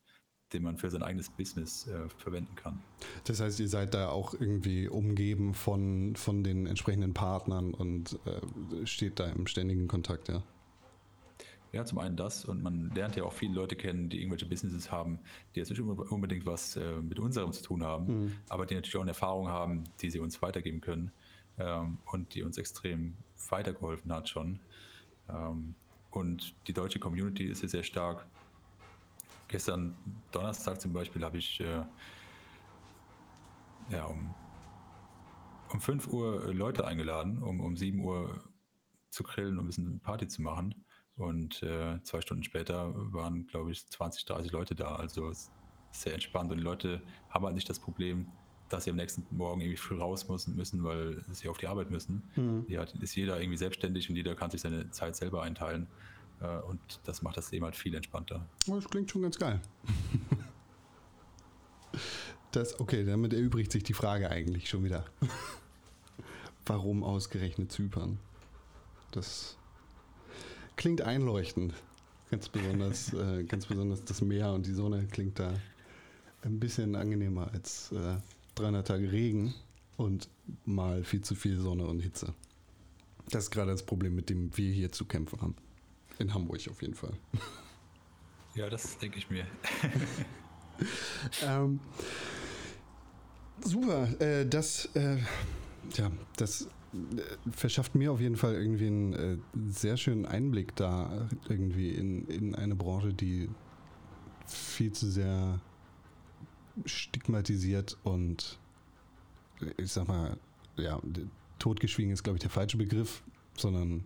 [0.52, 2.80] den man für sein eigenes Business äh, verwenden kann.
[3.24, 8.86] Das heißt, ihr seid da auch irgendwie umgeben von, von den entsprechenden Partnern und äh,
[8.86, 10.42] steht da im ständigen Kontakt, ja.
[11.72, 14.90] Ja, zum einen das und man lernt ja auch viele Leute kennen, die irgendwelche Businesses
[14.90, 15.20] haben,
[15.54, 18.32] die jetzt nicht unbedingt was äh, mit unserem zu tun haben, Mhm.
[18.48, 21.12] aber die natürlich auch eine Erfahrung haben, die sie uns weitergeben können
[21.58, 23.14] ähm, und die uns extrem
[23.50, 24.58] weitergeholfen hat schon.
[25.32, 25.74] Ähm,
[26.10, 28.26] und die deutsche Community ist hier sehr stark.
[29.48, 29.96] Gestern
[30.32, 31.82] Donnerstag zum Beispiel habe ich äh,
[33.90, 34.34] ja, um,
[35.72, 38.42] um 5 Uhr Leute eingeladen, um, um 7 Uhr
[39.10, 40.84] zu grillen und ein bisschen Party zu machen.
[41.16, 44.96] Und äh, zwei Stunden später waren, glaube ich, 20, 30 Leute da.
[44.96, 45.32] Also
[45.90, 46.50] sehr entspannt.
[46.50, 48.30] Und die Leute haben halt nicht das Problem,
[48.70, 51.90] dass sie am nächsten Morgen irgendwie früh raus müssen, müssen weil sie auf die Arbeit
[51.90, 52.22] müssen.
[52.68, 55.86] Hier hat, ist jeder irgendwie selbstständig und jeder kann sich seine Zeit selber einteilen.
[56.40, 58.46] Äh, und das macht das Leben halt viel entspannter.
[58.68, 59.60] Oh, Das klingt schon ganz geil.
[62.52, 65.04] Das, okay, damit erübrigt sich die Frage eigentlich schon wieder.
[66.66, 68.18] Warum ausgerechnet Zypern?
[69.12, 69.56] Das
[70.76, 71.74] klingt einleuchtend.
[72.30, 75.52] Ganz besonders, äh, ganz besonders das Meer und die Sonne klingt da
[76.42, 78.16] ein bisschen angenehmer als äh,
[78.60, 79.54] 300 Tage Regen
[79.96, 80.28] und
[80.64, 82.34] mal viel zu viel Sonne und Hitze.
[83.30, 85.54] Das ist gerade das Problem, mit dem wir hier zu kämpfen haben.
[86.18, 87.12] In Hamburg auf jeden Fall.
[88.56, 89.46] Ja, das denke ich mir.
[91.46, 91.78] Ähm,
[93.62, 95.18] super, äh, das, äh,
[95.94, 99.36] ja, das äh, verschafft mir auf jeden Fall irgendwie einen äh,
[99.70, 103.50] sehr schönen Einblick da irgendwie in, in eine Branche, die
[104.46, 105.60] viel zu sehr
[106.86, 108.58] stigmatisiert und
[109.76, 110.36] ich sag mal,
[110.76, 111.00] ja,
[111.58, 113.22] totgeschwiegen ist, glaube ich, der falsche Begriff,
[113.56, 114.04] sondern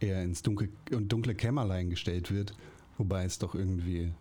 [0.00, 2.54] eher ins dunkle, dunkle Kämmerlein gestellt wird,
[2.98, 4.12] wobei es doch irgendwie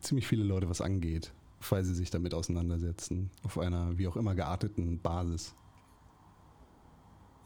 [0.00, 1.32] ziemlich viele Leute was angeht,
[1.68, 5.54] weil sie sich damit auseinandersetzen, auf einer wie auch immer gearteten Basis.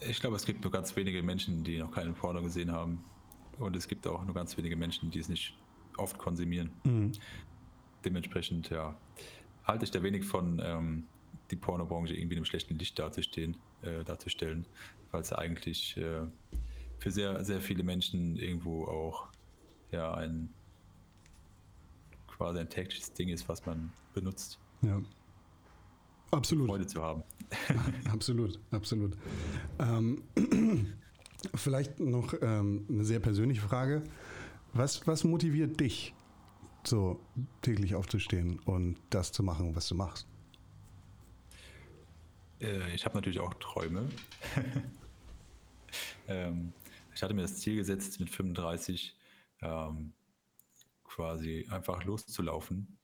[0.01, 3.03] Ich glaube, es gibt nur ganz wenige Menschen, die noch keinen Porno gesehen haben.
[3.59, 5.57] Und es gibt auch nur ganz wenige Menschen, die es nicht
[5.97, 6.71] oft konsumieren.
[8.05, 8.95] Dementsprechend, ja,
[9.67, 11.05] halte ich da wenig von, ähm,
[11.51, 14.67] die Pornobranche irgendwie in einem schlechten Licht dazustehen, äh, darzustellen,
[15.11, 16.27] weil es eigentlich äh,
[16.99, 19.29] für sehr, sehr viele Menschen irgendwo auch
[19.91, 20.49] ja, ein
[22.27, 25.01] quasi ein tägliches Ding ist, was man benutzt, Ja.
[26.33, 26.67] Absolut.
[26.67, 27.23] Freude zu haben.
[28.11, 29.17] Absolut, absolut.
[29.79, 30.23] Ähm,
[31.55, 34.03] vielleicht noch ähm, eine sehr persönliche Frage.
[34.73, 36.13] Was, was motiviert dich,
[36.87, 37.21] so
[37.63, 40.27] täglich aufzustehen und das zu machen, was du machst?
[42.61, 44.09] Äh, ich habe natürlich auch Träume.
[46.29, 46.73] ähm,
[47.15, 49.17] ich hatte mir das Ziel gesetzt, mit 35
[49.63, 50.13] ähm,
[51.05, 52.99] quasi einfach loszulaufen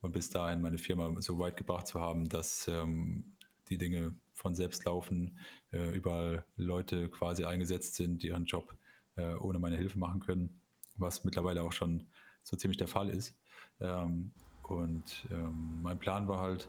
[0.00, 3.36] und bis dahin meine Firma so weit gebracht zu haben, dass ähm,
[3.68, 5.38] die Dinge von selbst laufen,
[5.72, 8.76] äh, überall Leute quasi eingesetzt sind, die ihren Job
[9.16, 10.60] äh, ohne meine Hilfe machen können,
[10.96, 12.06] was mittlerweile auch schon
[12.48, 13.36] so ziemlich der Fall ist.
[13.80, 14.30] Ähm,
[14.62, 16.68] und ähm, mein Plan war halt,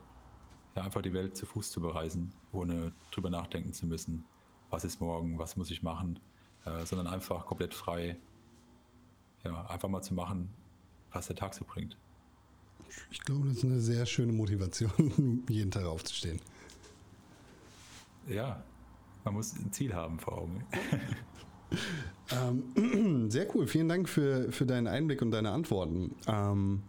[0.75, 4.25] ja, einfach die Welt zu Fuß zu bereisen, ohne drüber nachdenken zu müssen,
[4.69, 6.19] was ist morgen, was muss ich machen,
[6.65, 8.17] äh, sondern einfach komplett frei,
[9.43, 10.49] ja, einfach mal zu machen,
[11.11, 11.97] was der Tag so bringt.
[13.11, 16.41] Ich glaube, das ist eine sehr schöne Motivation, jeden Tag aufzustehen.
[18.27, 18.63] Ja,
[19.23, 20.65] man muss ein Ziel haben vor Augen.
[22.31, 23.67] Ähm, sehr cool.
[23.67, 26.15] Vielen Dank für, für deinen Einblick und deine Antworten.
[26.27, 26.83] Ähm,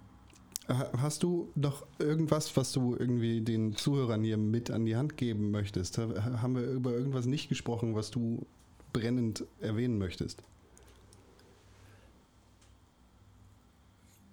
[0.69, 5.17] ha- hast du noch irgendwas, was du irgendwie den Zuhörern hier mit an die Hand
[5.17, 5.99] geben möchtest?
[5.99, 8.47] Ha- Haben wir über irgendwas nicht gesprochen, was du
[8.93, 10.43] brennend erwähnen möchtest?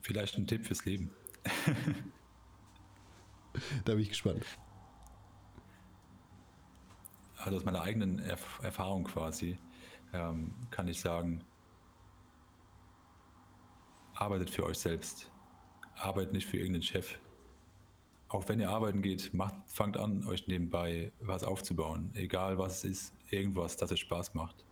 [0.01, 1.11] Vielleicht ein Tipp fürs Leben.
[3.85, 4.43] Da bin ich gespannt.
[7.37, 9.57] Also aus meiner eigenen Erf Erfahrung quasi
[10.13, 11.43] ähm, kann ich sagen,
[14.13, 15.31] arbeitet für euch selbst.
[15.95, 17.19] Arbeitet nicht für irgendeinen Chef.
[18.29, 22.11] auch wenn ihr arbeiten geht, macht, fangt an, euch nebenbei was aufzubauen.
[22.13, 24.65] Egal was es ist, irgendwas, das euch Spaß macht.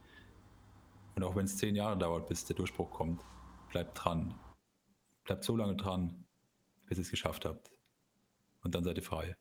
[1.15, 3.21] Und auch wenn es zehn Jahre dauert, bis der Durchbruch kommt,
[3.69, 4.33] bleibt dran.
[5.23, 6.25] Bleibt so lange dran,
[6.87, 7.71] bis ihr es geschafft habt.
[8.63, 9.35] Und dann seid ihr frei.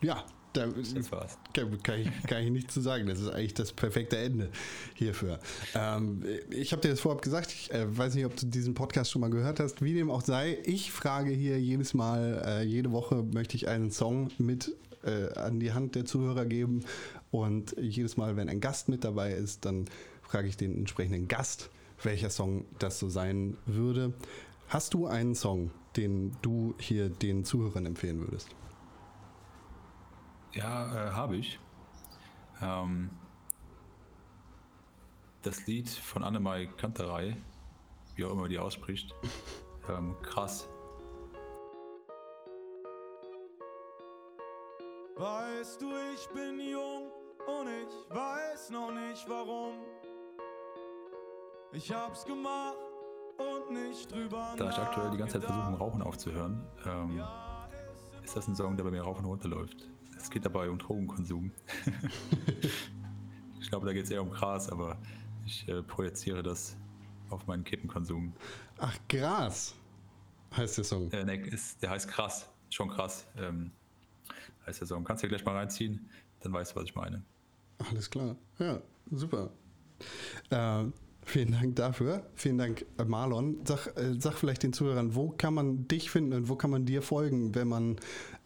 [0.00, 0.24] Ja,
[0.56, 1.38] da Das war's.
[1.52, 3.06] kann, kann, ich, kann ich nichts zu sagen.
[3.06, 4.50] Das ist eigentlich das perfekte Ende
[4.94, 5.38] hierfür.
[5.74, 7.52] Ähm, ich habe dir das vorab gesagt.
[7.52, 9.82] Ich äh, weiß nicht, ob du diesen Podcast schon mal gehört hast.
[9.82, 13.90] Wie dem auch sei, ich frage hier jedes Mal, äh, jede Woche möchte ich einen
[13.90, 16.84] Song mit äh, an die Hand der Zuhörer geben.
[17.30, 19.86] Und jedes Mal, wenn ein Gast mit dabei ist, dann
[20.22, 21.70] frage ich den entsprechenden Gast,
[22.02, 24.12] welcher Song das so sein würde.
[24.68, 28.48] Hast du einen Song, den du hier den Zuhörern empfehlen würdest?
[30.56, 31.58] Ja, äh, habe ich.
[32.62, 33.10] Ähm,
[35.42, 37.36] das Lied von Annemai Kanterei,
[38.14, 39.14] wie auch immer die ausspricht,
[39.88, 40.66] ähm, krass.
[45.16, 47.10] Weißt du, ich bin jung
[47.46, 49.74] und ich weiß noch nicht warum.
[51.72, 52.76] Ich hab's gemacht
[53.36, 55.76] und nicht drüber Da ich aktuell die ganze Zeit versuche.
[55.76, 57.22] Rauchen aufzuhören, ähm,
[58.22, 59.95] ist das ein Song, der bei mir rauf und runter läuft.
[60.26, 61.52] Es geht dabei um Drogenkonsum.
[63.60, 64.98] ich glaube, da geht es eher um Gras, aber
[65.44, 66.76] ich äh, projiziere das
[67.30, 68.32] auf meinen Kippenkonsum.
[68.78, 69.76] Ach, Gras
[70.56, 71.12] heißt der Song.
[71.12, 73.24] Äh, nee, ist, der heißt krass, schon krass.
[73.36, 73.70] Ähm,
[74.66, 75.04] heißt der Song.
[75.04, 76.10] Kannst du gleich mal reinziehen,
[76.40, 77.22] dann weißt du, was ich meine.
[77.88, 78.34] Alles klar.
[78.58, 79.52] Ja, super.
[80.50, 80.86] Äh,
[81.26, 82.30] vielen Dank dafür.
[82.34, 83.58] Vielen Dank, äh, Marlon.
[83.66, 86.86] Sag, äh, sag vielleicht den Zuhörern, wo kann man dich finden und wo kann man
[86.86, 87.96] dir folgen, wenn man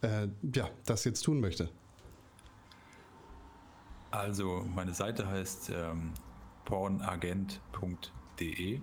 [0.01, 1.69] äh, ja, das jetzt tun möchte?
[4.09, 6.11] Also, meine Seite heißt ähm,
[6.65, 8.81] pornagent.de.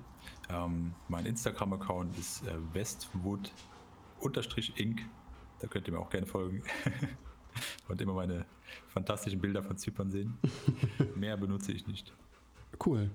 [0.51, 5.03] Ähm, mein Instagram-Account ist äh, westwood-inc.
[5.61, 6.63] Da könnt ihr mir auch gerne folgen.
[7.89, 8.47] Und immer meine
[8.89, 10.39] fantastischen Bilder von Zypern sehen.
[11.17, 12.15] Mehr benutze ich nicht.
[12.85, 13.11] Cool.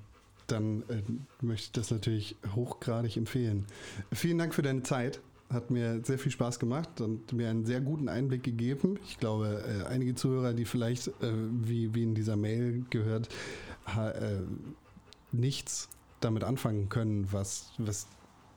[0.48, 1.02] Dann äh,
[1.42, 3.66] möchte ich das natürlich hochgradig empfehlen.
[4.12, 5.22] Vielen Dank für deine Zeit.
[5.50, 9.00] Hat mir sehr viel Spaß gemacht und mir einen sehr guten Einblick gegeben.
[9.06, 11.32] Ich glaube, äh, einige Zuhörer, die vielleicht, äh,
[11.62, 13.30] wie, wie in dieser Mail gehört,
[13.86, 14.42] ha, äh,
[15.32, 15.90] nichts
[16.22, 18.08] damit anfangen können, was, was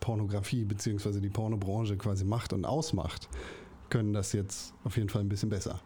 [0.01, 1.21] Pornografie bzw.
[1.21, 3.29] die Pornobranche quasi macht und ausmacht,
[3.91, 5.81] können das jetzt auf jeden Fall ein bisschen besser.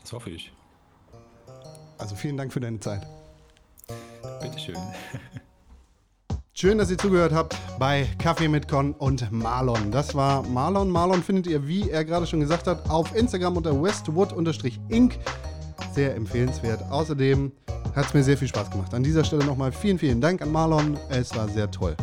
[0.00, 0.52] Das hoffe ich.
[1.98, 3.06] Also vielen Dank für deine Zeit.
[4.40, 4.76] Bitteschön.
[6.52, 9.90] Schön, dass ihr zugehört habt bei Kaffee mit Con und Marlon.
[9.90, 10.88] Das war Marlon.
[10.88, 15.18] Marlon findet ihr, wie er gerade schon gesagt hat, auf Instagram unter westwood-inc.
[15.92, 16.80] Sehr empfehlenswert.
[16.90, 17.50] Außerdem
[17.94, 18.94] hat es mir sehr viel Spaß gemacht.
[18.94, 20.96] An dieser Stelle nochmal vielen, vielen Dank an Marlon.
[21.08, 21.96] Es war sehr toll.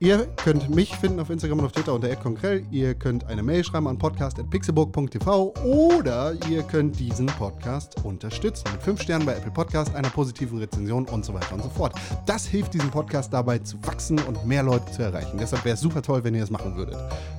[0.00, 2.64] Ihr könnt mich finden auf Instagram und auf Twitter unter @konkrell.
[2.70, 9.02] Ihr könnt eine Mail schreiben an podcast@pixelburg.tv oder ihr könnt diesen Podcast unterstützen mit 5
[9.02, 11.96] Sternen bei Apple Podcast, einer positiven Rezension und so weiter und so fort.
[12.26, 15.36] Das hilft diesem Podcast dabei zu wachsen und mehr Leute zu erreichen.
[15.36, 16.96] Deshalb wäre es super toll, wenn ihr das machen würdet.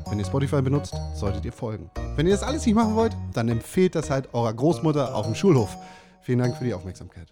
[0.10, 1.90] Wenn ihr Spotify benutzt, solltet ihr folgen.
[2.18, 5.36] Wenn ihr das alles nicht machen wollt, dann empfehlt das halt eurer Großmutter auf dem
[5.36, 5.78] Schulhof.
[6.24, 7.32] Vielen Dank für die Aufmerksamkeit.